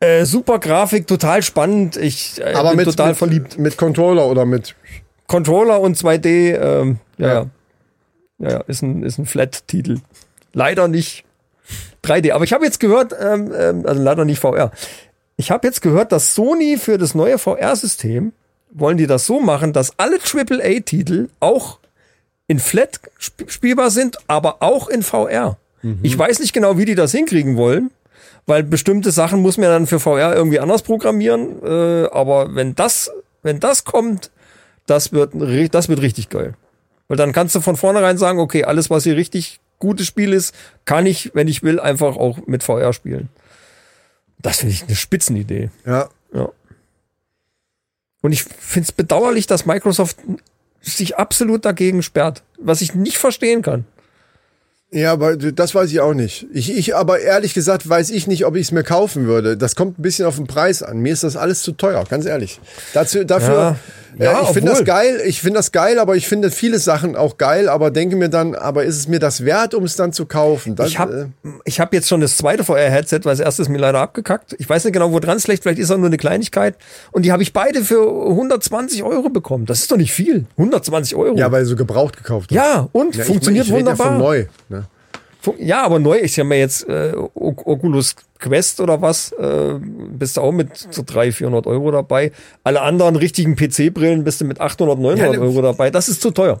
[0.00, 1.96] äh, super Grafik, total spannend.
[1.96, 3.58] Ich äh, Aber bin mit, total mit, verliebt.
[3.58, 4.74] mit Controller oder mit.
[5.26, 7.34] Controller und 2D, ähm, ja, Ja.
[7.34, 7.46] ja.
[8.38, 9.98] Ja, ja, ist ein, ist ein Flat-Titel.
[10.52, 11.24] Leider nicht
[12.04, 12.32] 3D.
[12.32, 14.72] Aber ich habe jetzt gehört, ähm, ähm, also leider nicht VR.
[15.36, 18.32] Ich habe jetzt gehört, dass Sony für das neue VR-System
[18.70, 21.78] wollen die das so machen, dass alle AAA-Titel auch
[22.46, 25.56] in Flat sp spielbar sind, aber auch in VR.
[26.02, 27.90] Ich weiß nicht genau, wie die das hinkriegen wollen,
[28.46, 31.62] weil bestimmte Sachen muss man dann für VR irgendwie anders programmieren.
[31.62, 33.10] Äh, aber wenn das,
[33.42, 34.30] wenn das kommt,
[34.86, 35.32] das wird,
[35.74, 36.54] das wird richtig geil.
[37.08, 40.54] Weil dann kannst du von vornherein sagen, okay, alles, was hier richtig gutes Spiel ist,
[40.86, 43.28] kann ich, wenn ich will, einfach auch mit VR spielen.
[44.38, 45.70] Das finde ich eine Spitzenidee.
[45.84, 46.08] Ja.
[46.32, 46.48] Ja.
[48.22, 50.16] Und ich finde es bedauerlich, dass Microsoft
[50.84, 53.84] sich absolut dagegen sperrt, was ich nicht verstehen kann.
[54.90, 56.46] Ja, aber das weiß ich auch nicht.
[56.52, 59.56] Ich, ich, aber ehrlich gesagt weiß ich nicht, ob ich es mir kaufen würde.
[59.56, 60.98] Das kommt ein bisschen auf den Preis an.
[60.98, 62.60] Mir ist das alles zu teuer, ganz ehrlich.
[62.92, 63.76] Dazu, dafür, Ja.
[64.18, 65.20] Ja, Ja, ich finde das geil.
[65.26, 67.68] Ich finde das geil, aber ich finde viele Sachen auch geil.
[67.68, 70.76] Aber denke mir dann, aber ist es mir das wert, um es dann zu kaufen?
[70.76, 73.68] Das, Ich habe äh, ich hab jetzt schon das zweite VR-Headset, weil das erste ist
[73.68, 74.54] mir leider abgekackt.
[74.58, 75.62] Ich weiß nicht genau, wo dran es liegt.
[75.62, 76.76] Vielleicht ist auch nur eine Kleinigkeit.
[77.12, 79.66] Und die habe ich beide für 120 Euro bekommen.
[79.66, 80.46] Das ist doch nicht viel.
[80.56, 81.36] 120 Euro.
[81.36, 82.50] ja, weil so gebraucht gekauft.
[82.50, 82.62] wird.
[82.62, 84.06] ja und Ja, ich- funktioniert ich, rede wunderbar.
[84.06, 84.44] Ja, von neu.
[84.68, 84.84] Ne?
[85.58, 90.40] Ja, aber neu ist ja mir jetzt äh, Oculus Quest oder was, äh, bist du
[90.40, 92.32] auch mit so 300, 400 Euro dabei.
[92.62, 95.90] Alle anderen richtigen PC-Brillen bist du mit 800, 900 Ja, ne- Euro dabei.
[95.90, 96.60] Das ist zu teuer.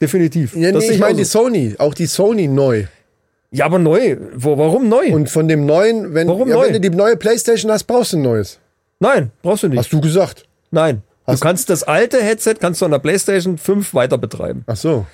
[0.00, 0.54] Definitiv.
[0.56, 1.42] Ja, nee, ich meine auch die so.
[1.44, 2.84] Sony, auch die Sony neu.
[3.50, 4.16] Ja, aber neu.
[4.34, 5.12] Wo, warum neu?
[5.12, 6.66] Und von dem neuen, wenn, Warum ja, neu?
[6.66, 8.58] wenn du die neue Playstation hast, brauchst du ein neues.
[8.98, 9.78] Nein, brauchst du nicht.
[9.78, 10.44] Hast du gesagt?
[10.70, 11.02] Nein.
[11.26, 14.64] Hast- du kannst das alte Headset kannst du an der PlayStation 5 weiter betreiben.
[14.66, 15.06] Ach so.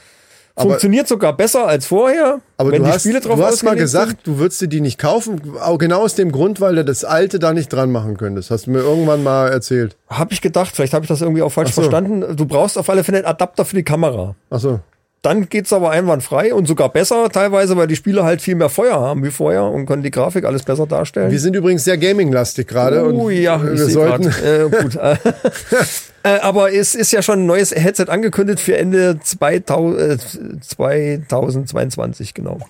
[0.63, 3.77] Funktioniert sogar besser als vorher, aber wenn du, die hast, Spiele drauf du hast mal
[3.77, 4.27] gesagt, sind.
[4.27, 7.39] du würdest dir die nicht kaufen, auch genau aus dem Grund, weil du das alte
[7.39, 8.51] da nicht dran machen könntest.
[8.51, 9.97] Hast du mir irgendwann mal erzählt.
[10.09, 11.83] Habe ich gedacht, vielleicht habe ich das irgendwie auch falsch so.
[11.83, 12.37] verstanden.
[12.37, 14.35] Du brauchst auf alle Fälle einen Adapter für die Kamera.
[14.51, 14.81] Ach so.
[15.23, 18.99] Dann geht's aber einwandfrei und sogar besser teilweise, weil die Spiele halt viel mehr Feuer
[18.99, 21.31] haben wie vorher und können die Grafik alles besser darstellen.
[21.31, 23.05] Wir sind übrigens sehr gaming-lastig gerade.
[23.13, 24.29] Oh ja, wir sollten.
[24.29, 24.97] Äh, gut.
[26.23, 32.35] äh, aber es ist ja schon ein neues Headset angekündigt für Ende 2000, äh, 2022,
[32.35, 32.61] genau.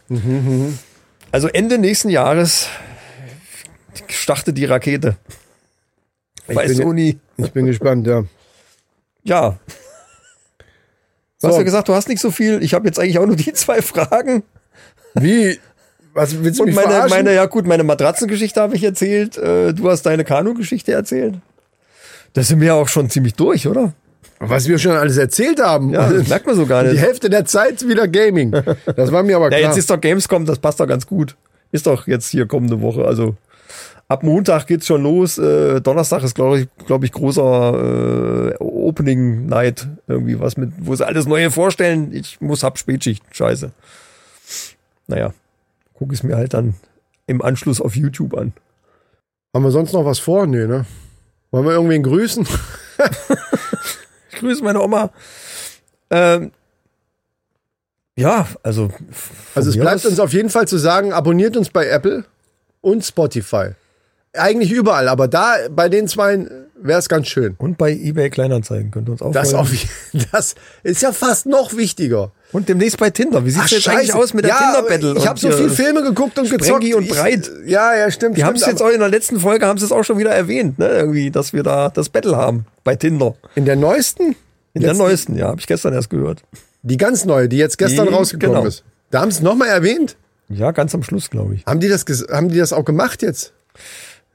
[1.32, 2.68] Also Ende nächsten Jahres
[4.09, 5.16] startet die Rakete.
[6.46, 7.18] Bei bin- Sony.
[7.36, 8.24] Ich bin gespannt, ja.
[9.22, 9.59] Ja,
[11.42, 11.61] Du hast So.
[11.61, 12.62] ja gesagt, du hast nicht so viel.
[12.62, 14.42] Ich habe jetzt eigentlich auch nur die zwei Fragen.
[15.14, 15.59] Wie?
[16.12, 17.16] Was willst du Und mich meine, verarschen?
[17.16, 19.38] meine, ja gut, meine Matratzengeschichte habe ich erzählt.
[19.38, 21.36] Äh, du hast deine Kanu-Geschichte erzählt.
[22.33, 23.93] Da sind wir ja auch schon ziemlich durch, oder?
[24.39, 25.91] Was wir schon alles erzählt haben.
[25.91, 27.01] Ja, das merkt man so gar Die nicht.
[27.01, 28.53] Hälfte der Zeit wieder Gaming.
[28.97, 29.70] Das war mir aber Ja, klar.
[29.70, 31.37] jetzt ist doch Gamescom, das passt doch ganz gut.
[31.72, 33.05] Ist doch jetzt hier kommende Woche.
[33.05, 33.37] Also
[34.09, 35.37] ab Montag geht's schon los.
[35.39, 39.89] Äh, Donnerstag ist, glaube ich, glaube ich, großer äh, Opening Night.
[40.09, 42.12] Irgendwie was mit, wo sie alles Neue vorstellen.
[42.12, 43.22] Ich muss hab Spätschicht.
[43.33, 43.70] Scheiße.
[45.07, 45.33] Naja,
[45.95, 46.74] guck es mir halt dann
[47.26, 48.53] im Anschluss auf YouTube an.
[49.55, 50.47] haben wir sonst noch was vor?
[50.47, 50.87] Nee, ne?
[51.51, 52.46] Wollen wir irgendwen grüßen?
[54.32, 55.11] Ich grüße meine Oma.
[56.09, 56.53] Ähm,
[58.16, 58.90] ja, also.
[59.55, 62.24] Also es bleibt uns auf jeden Fall zu sagen, abonniert uns bei Apple
[62.80, 63.70] und Spotify.
[64.32, 66.46] Eigentlich überall, aber da bei den zwei
[66.76, 67.55] wäre es ganz schön.
[67.59, 69.70] Und bei eBay Kleinanzeigen könnt ihr uns auch Das, auf,
[70.32, 72.32] das ist ja fast noch wichtiger.
[72.53, 73.44] Und demnächst bei Tinder.
[73.44, 74.18] Wie sieht's Ach, jetzt eigentlich Scheiße.
[74.18, 75.14] aus mit der ja, Tinder-Battle?
[75.18, 76.82] Ich habe so hier- viel Filme geguckt und gezockt.
[76.94, 77.51] Und Ich- Breit.
[77.64, 78.36] Ja, ja, stimmt.
[78.36, 80.30] Die haben es jetzt auch in der letzten Folge haben sie es auch schon wieder
[80.30, 80.88] erwähnt, ne?
[80.88, 83.34] Irgendwie, dass wir da das Battle haben bei Tinder.
[83.55, 84.34] In der neuesten?
[84.74, 86.42] In der neuesten, ja, habe ich gestern erst gehört.
[86.82, 88.66] Die ganz neue, die jetzt gestern Die- rausgekommen genau.
[88.68, 88.84] ist.
[89.11, 90.16] Da haben sie es nochmal erwähnt.
[90.48, 91.66] Ja, ganz am Schluss, glaube ich.
[91.66, 93.53] Haben die, das, haben die das auch gemacht jetzt?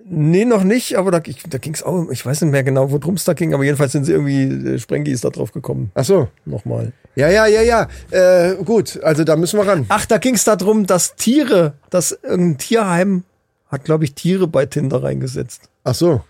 [0.07, 2.91] Nee, noch nicht, aber da, ich, da ging es auch, ich weiß nicht mehr genau,
[2.91, 4.43] worum es da ging, aber jedenfalls sind sie irgendwie,
[4.76, 5.91] äh, Sprengi ist da drauf gekommen.
[5.95, 6.28] Ach so.
[6.45, 6.91] Nochmal.
[7.16, 7.88] Ja, ja, ja, ja.
[8.11, 9.86] Äh, gut, also da müssen wir ran.
[9.89, 13.24] Ach, da ging es darum, dass Tiere, dass irgendein Tierheim
[13.68, 16.24] hat, glaube ich, Tiere bei Tinder reingesetzt, Ach so.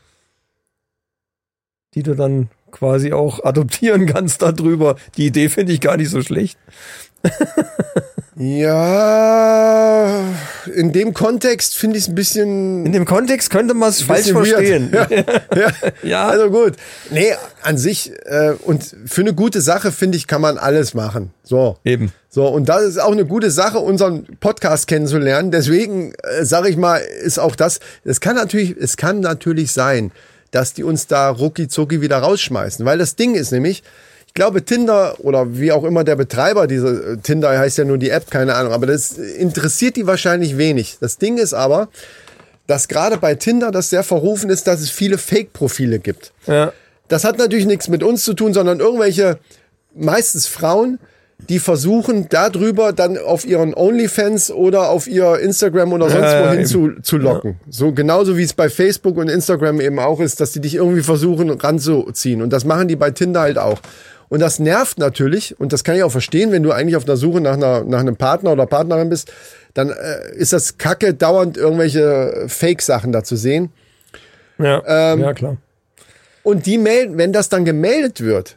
[1.93, 4.95] die du dann quasi auch adoptieren kannst darüber.
[5.17, 6.57] Die Idee finde ich gar nicht so schlecht.
[8.37, 10.23] Ja,
[10.73, 14.29] in dem Kontext finde ich es ein bisschen In dem Kontext könnte man es falsch
[14.29, 14.91] verstehen.
[15.55, 15.71] ja,
[16.03, 16.27] Ja.
[16.27, 16.73] Also gut.
[17.11, 21.31] Nee, an sich äh, und für eine gute Sache finde ich, kann man alles machen.
[21.43, 21.77] So.
[21.85, 22.11] Eben.
[22.29, 25.51] So, und das ist auch eine gute Sache, unseren Podcast kennenzulernen.
[25.51, 30.11] Deswegen äh, sage ich mal, ist auch das, es kann natürlich, es kann natürlich sein,
[30.51, 32.85] dass die uns da rucki zucki wieder rausschmeißen.
[32.85, 33.83] Weil das Ding ist nämlich, ich
[34.35, 38.09] glaube, Tinder oder wie auch immer der Betreiber dieser äh, Tinder heißt ja nur die
[38.09, 40.97] App, keine Ahnung, aber das interessiert die wahrscheinlich wenig.
[40.99, 41.87] Das Ding ist aber,
[42.67, 46.33] dass gerade bei Tinder das sehr verrufen ist, dass es viele Fake-Profile gibt.
[46.47, 46.73] Ja.
[47.07, 49.39] Das hat natürlich nichts mit uns zu tun, sondern irgendwelche,
[49.95, 50.99] meistens Frauen,
[51.49, 56.61] die versuchen, darüber dann auf ihren OnlyFans oder auf ihr Instagram oder sonst Ja, wohin
[56.61, 56.67] eben.
[56.67, 57.57] zu, zu locken.
[57.69, 61.03] So genauso wie es bei Facebook und Instagram eben auch ist, dass die dich irgendwie
[61.03, 62.41] versuchen ranzuziehen.
[62.41, 63.79] Und das machen die bei Tinder halt auch.
[64.29, 67.17] Und das nervt natürlich, und das kann ich auch verstehen, wenn du eigentlich auf der
[67.17, 69.31] Suche nach, einer, nach einem Partner oder Partnerin bist,
[69.73, 73.71] dann äh, ist das kacke, dauernd irgendwelche Fake-Sachen da zu sehen.
[74.57, 74.81] Ja.
[74.85, 75.57] Ähm, ja, klar.
[76.43, 78.55] Und die melden, wenn das dann gemeldet wird,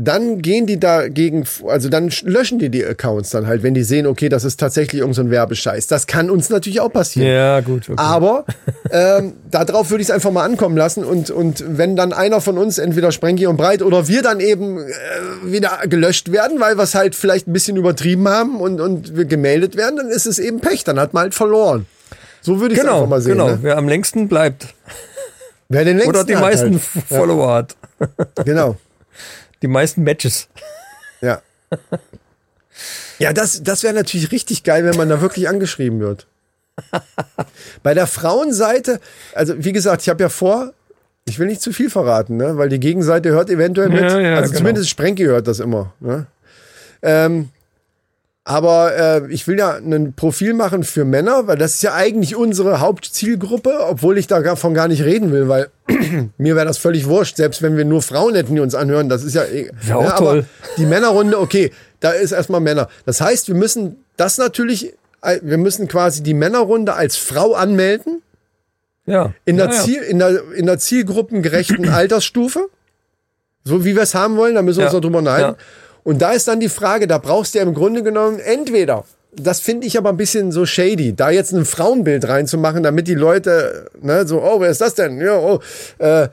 [0.00, 3.82] dann gehen die dagegen, also dann sch- löschen die die Accounts dann halt, wenn die
[3.82, 5.88] sehen, okay, das ist tatsächlich irgendein so Werbescheiß.
[5.88, 7.26] Das kann uns natürlich auch passieren.
[7.28, 7.88] Ja, gut.
[7.88, 7.94] Okay.
[7.96, 8.44] Aber
[8.92, 12.58] ähm, darauf würde ich es einfach mal ankommen lassen und, und wenn dann einer von
[12.58, 14.84] uns, entweder Sprengi und Breit oder wir dann eben äh,
[15.42, 19.24] wieder gelöscht werden, weil wir es halt vielleicht ein bisschen übertrieben haben und, und wir
[19.24, 21.86] gemeldet werden, dann ist es eben Pech, dann hat man halt verloren.
[22.40, 23.32] So würde ich es genau, einfach mal sehen.
[23.32, 23.48] genau.
[23.48, 23.58] Ne?
[23.62, 24.68] Wer am längsten bleibt
[25.68, 27.04] Wer den längsten oder die meisten Halt.
[27.08, 27.76] Follower hat.
[28.44, 28.76] Genau.
[29.62, 30.48] Die meisten Matches.
[31.20, 31.42] Ja.
[33.18, 36.28] Ja, das, das wäre natürlich richtig geil, wenn man da wirklich angeschrieben wird.
[37.82, 39.00] Bei der Frauenseite,
[39.34, 40.72] also wie gesagt, ich habe ja vor,
[41.24, 42.56] ich will nicht zu viel verraten, ne?
[42.56, 44.02] weil die Gegenseite hört eventuell mit.
[44.02, 44.58] Ja, ja, also genau.
[44.58, 45.92] zumindest Sprenki hört das immer.
[45.98, 46.26] Ne?
[47.02, 47.50] Ähm,
[48.48, 52.34] aber äh, ich will ja ein Profil machen für Männer, weil das ist ja eigentlich
[52.34, 55.68] unsere Hauptzielgruppe, obwohl ich da davon gar nicht reden will, weil
[56.38, 59.22] mir wäre das völlig wurscht, selbst wenn wir nur Frauen hätten, die uns anhören, das
[59.22, 60.38] ist ja, eh- Wär auch ja, toll.
[60.38, 60.46] Aber
[60.78, 62.88] die Männerrunde, okay, da ist erstmal Männer.
[63.04, 68.22] Das heißt, wir müssen das natürlich, äh, wir müssen quasi die Männerrunde als Frau anmelden,
[69.04, 69.34] Ja.
[69.44, 69.82] in ja, der, ja.
[69.82, 72.66] Ziel, in der, in der zielgruppengerechten Altersstufe,
[73.64, 75.58] so wie wir es haben wollen, da müssen wir uns Ja, noch drüber unterhalten.
[75.60, 75.64] ja.
[76.08, 79.04] Und da ist dann die Frage, da brauchst du ja im Grunde genommen entweder,
[79.36, 83.14] das finde ich aber ein bisschen so shady, da jetzt ein Frauenbild reinzumachen, damit die
[83.14, 85.20] Leute, ne, so, oh, wer ist das denn?
[85.20, 85.60] Ja, oh,
[85.98, 86.28] äh,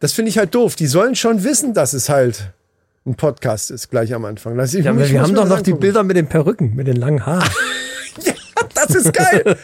[0.00, 0.74] das finde ich halt doof.
[0.74, 2.50] Die sollen schon wissen, dass es halt
[3.06, 4.56] ein Podcast ist, gleich am Anfang.
[4.56, 5.74] Lass ich, Ja, wir haben doch noch die.
[5.74, 7.48] Bilder mit den Perücken, mit den langen Haaren.
[8.74, 9.56] Das ist geil.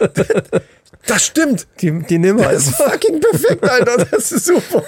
[1.07, 1.67] Das stimmt.
[1.81, 2.51] Die, die nehmen wir.
[2.51, 4.07] Das ist fucking perfekt, Alter.
[4.11, 4.83] Das ist super.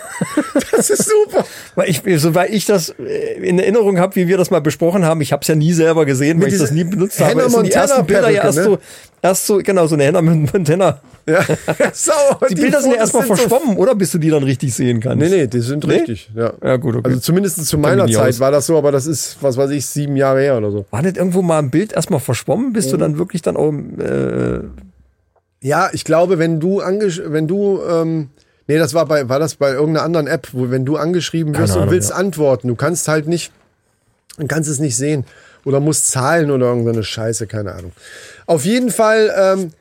[0.73, 1.47] Das ist super.
[1.77, 5.21] weil ich, soweit ich das äh, in Erinnerung habe, wie wir das mal besprochen haben,
[5.21, 7.31] ich habe es ja nie selber gesehen, weil ich das nie benutzt habe.
[7.31, 8.65] Hannah Es sind die ersten Bilder ja erst ne?
[8.65, 8.79] so
[9.21, 11.01] Erst so, genau, so eine Hannah Montana.
[11.27, 11.43] Ja.
[11.93, 12.13] so,
[12.49, 13.95] Die, Bilder sind ja erstmal so verschwommen, oder?
[13.95, 15.19] Bis du die dann richtig sehen kannst.
[15.19, 15.95] Nee, nee, die sind Nee?
[15.97, 16.31] richtig.
[16.35, 16.53] Ja.
[16.63, 17.09] Ja, gut, okay.
[17.09, 18.41] Also zumindest zu meiner Zeit aus.
[18.41, 20.87] war das so, aber das ist, was weiß ich, sieben Jahre her oder so.
[20.91, 23.01] War nicht irgendwo mal ein Bild erstmal verschwommen, bis du Mhm.
[23.01, 24.61] dann wirklich dann auch, äh,
[25.61, 28.31] Ja, ich glaube, wenn du angesch wenn du ähm,
[28.69, 31.73] nee, das war bei war das bei irgendeiner anderen App, wo wenn du angeschrieben wirst
[31.73, 32.17] Keine und Ahnung, willst ja.
[32.17, 33.53] antworten, du kannst halt nicht
[34.39, 35.25] du kannst es nicht sehen
[35.65, 37.93] oder musst zahlen oder irgendeine Scheiße, keine Ahnung.
[38.49, 39.73] Auf jeden Fall ähm,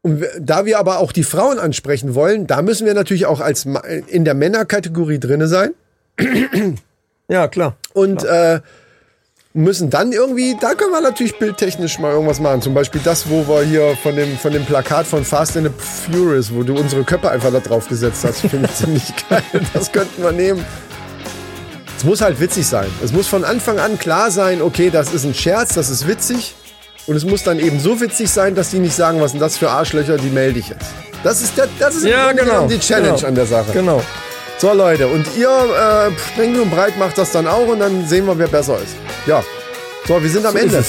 [0.00, 3.66] und da wir aber auch die Frauen ansprechen wollen, da müssen wir natürlich auch als
[4.08, 5.74] in der Männerkategorie drinne sein
[7.28, 7.76] ja, klar.
[7.92, 8.60] und äh,
[9.54, 12.62] müssen dann irgendwie, da können wir natürlich bildtechnisch mal irgendwas machen.
[12.62, 15.72] Zum Beispiel das, wo wir hier von dem, von dem Plakat von Fast and the
[15.78, 19.42] Furious, wo du unsere Köpfe einfach da drauf gesetzt hast, finde ich ziemlich geil.
[19.74, 20.64] Das könnten wir nehmen.
[21.96, 22.88] Es muss halt witzig sein.
[23.04, 26.56] Es muss von Anfang an klar sein, okay, das ist ein Scherz, das ist witzig.
[27.06, 29.56] Und es muss dann eben so witzig sein, dass die nicht sagen, was sind das
[29.58, 30.86] für Arschlöcher, die melde ich jetzt.
[31.24, 32.66] Das ist, der, das ist Ja, genau.
[32.66, 33.26] die Challenge Genau.
[33.28, 33.72] an der Sache.
[33.72, 34.02] Genau.
[34.58, 38.26] So Leute, und ihr äh, sprengt und breit macht das dann auch und dann sehen
[38.26, 38.94] wir, wer besser ist.
[39.26, 39.42] Ja.
[40.06, 40.84] So, wir sind am So Ende.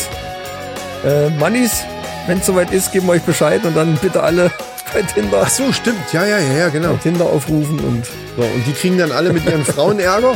[1.05, 1.84] Äh, Mannis,
[2.28, 4.51] wenn es soweit ist, geben wir euch Bescheid und dann bitte alle
[4.93, 5.97] bei Tinder, Ach so, stimmt.
[6.14, 6.93] Ja, ja, ja, ja, genau.
[7.01, 8.05] Tinder aufrufen und
[8.38, 10.36] So, und die kriegen dann alle mit ihren Frauen Ärger,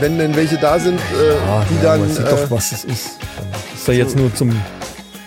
[0.00, 1.02] wenn denn welche da sind, äh,
[1.70, 3.06] die ja, dann äh, doch, was es ist.
[3.72, 4.50] Das ist ja jetzt nur zum,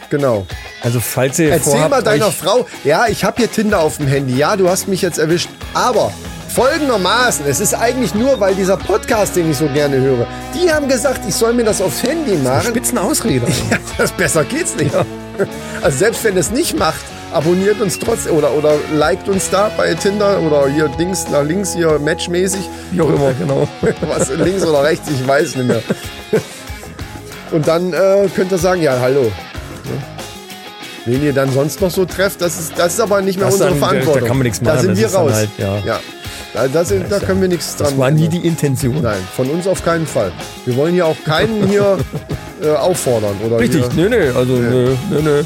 [0.09, 0.45] genau.
[0.81, 4.07] also falls ihr Erzähl vorhabt, mal deiner Frau, ja, ich habe hier Tinder auf dem
[4.07, 4.35] Handy.
[4.35, 6.11] Ja, du hast mich jetzt erwischt, aber
[6.49, 10.87] folgendermaßen, es ist eigentlich nur, weil dieser Podcast, den ich so gerne höre, die haben
[10.87, 12.67] gesagt, ich soll mir das aufs Handy machen.
[12.67, 13.45] Spitzenausrede.
[13.71, 14.91] Ja, das besser geht's nicht.
[15.81, 16.99] Also selbst wenn es nicht macht,
[17.31, 21.73] abonniert uns trotzdem oder, oder liked uns da bei Tinder oder hier Dings nach links
[21.73, 22.59] hier matchmäßig.
[22.91, 23.65] Wie auch immer, genau.
[24.01, 25.81] Was links oder rechts, ich weiß nicht mehr.
[27.51, 29.31] Und dann äh, könnt ihr sagen, ja, hallo.
[31.05, 33.55] Wen ihr dann sonst noch so trefft, das ist, das ist aber nicht mehr Das
[33.55, 34.27] unsere dann- da- da Verantwortung.
[34.27, 35.31] kann man nichts Da machen, sind das wir raus.
[35.33, 35.77] halt, ja.
[35.85, 35.99] ja.
[36.53, 37.87] Da, da, sind, da können wir nichts dran.
[37.91, 39.01] Das war nie die Intention.
[39.01, 40.31] Nein, von uns auf keinen Fall.
[40.65, 41.97] Wir wollen hier auch keinen hier
[42.61, 43.35] äh, auffordern.
[43.45, 45.43] Oder Richtig, Hier, nö, nö, also nö, nö, nö.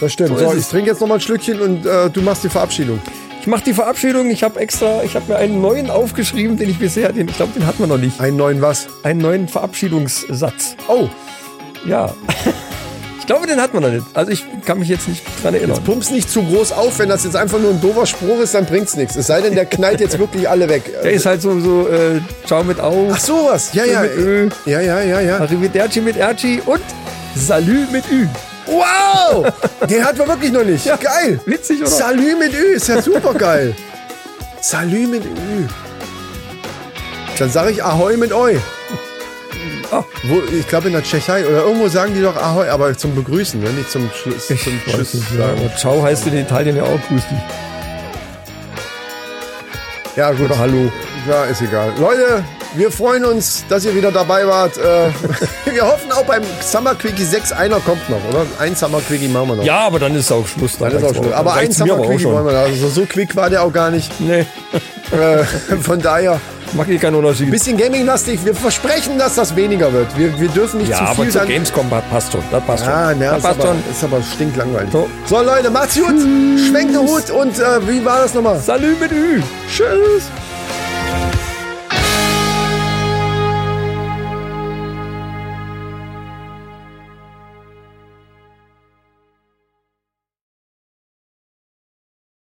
[0.00, 0.38] das stimmt.
[0.38, 3.00] So So, ich trinke jetzt noch mal ein Schlückchen und äh, du machst die Verabschiedung.
[3.40, 4.30] Ich mache die Verabschiedung.
[4.30, 7.52] Ich habe extra, ich habe mir einen neuen aufgeschrieben, den ich bisher, den, ich glaube,
[7.54, 8.20] den hatten wir noch nicht.
[8.20, 8.86] Einen neuen was?
[9.02, 10.76] Einen neuen Verabschiedungssatz.
[10.88, 11.08] Oh,
[11.86, 12.12] Ja.
[13.18, 14.04] Ich glaube, den hatten wir noch nicht.
[14.14, 15.80] Also ich kann mich jetzt nicht dran erinnern.
[15.84, 16.98] pump's nicht zu groß auf.
[16.98, 19.14] Wenn das jetzt einfach nur ein doofer Spruch ist, dann bringt's nichts.
[19.14, 20.82] Es sei denn, der knallt jetzt wirklich alle weg.
[21.04, 23.70] Der ist halt so, so äh, Ciao mit Au, Ach sowas.
[23.72, 24.00] Ja, ja.
[24.02, 25.38] mit Ö, Ja, ja, ja, ja.
[25.38, 26.80] Arrivederci mit Erci und
[27.36, 28.26] Salü mit Ü.
[28.66, 29.46] Wow!
[29.88, 30.84] Den hatten wir wirklich noch nicht.
[31.00, 31.40] Geil.
[31.46, 31.90] Witzig, oder?
[31.90, 33.74] Salü mit Ü ist ja super geil.
[34.60, 35.66] Salü mit Ü.
[37.38, 38.58] Dann sage ich Ahoi mit Oi.
[39.92, 40.04] Ah.
[40.24, 43.60] Wo, ich glaube in der Tschechei oder irgendwo sagen die doch Ahoi, aber zum Begrüßen,
[43.60, 43.70] ne?
[43.70, 44.46] nicht zum Schluss.
[44.46, 45.60] Zum Tschüss Ja, sagen.
[45.66, 47.38] aber Ciao heißt in Italien ja auch Grüß dich.
[50.16, 50.42] Ja, gut.
[50.46, 50.90] Oder Hallo.
[51.28, 51.92] Ja, ist egal.
[51.98, 52.42] Leute,
[52.74, 54.76] wir freuen uns, dass ihr wieder dabei wart.
[54.78, 55.10] Äh,
[55.72, 58.46] wir hoffen auch beim Summer Quickie 6 einer kommt noch, oder?
[58.58, 59.64] Ein Summer Quickie machen wir noch.
[59.64, 60.78] Ja, aber dann ist auch Schluss.
[60.78, 61.32] Dann ist auch Schluss.
[61.32, 62.60] Aber ein Summer Quickie wollen wir noch.
[62.60, 64.20] Also so quick war der auch gar nicht.
[64.20, 64.46] Nee,
[65.12, 65.44] Äh,
[65.82, 66.40] von daher,
[66.74, 67.50] macht eh keinen Unterschied.
[67.50, 68.44] bisschen Gaming-lastig.
[68.44, 70.16] Wir versprechen, dass das weniger wird.
[70.16, 71.50] Wir, wir dürfen nicht ja, zu aber viel zur dann...
[71.50, 72.42] Gamescom passt schon.
[72.50, 73.18] Das passt Ah, schon.
[73.18, 73.82] ne, das ist passt aber, schon.
[73.90, 74.92] ist aber stinklangweilig.
[74.92, 75.08] So.
[75.26, 76.06] So, Leute, macht's gut.
[76.08, 78.58] Schwenkt den Hut und äh, wie war das nochmal?
[78.60, 79.42] Salü mit Ü.
[79.68, 80.24] Tschüss.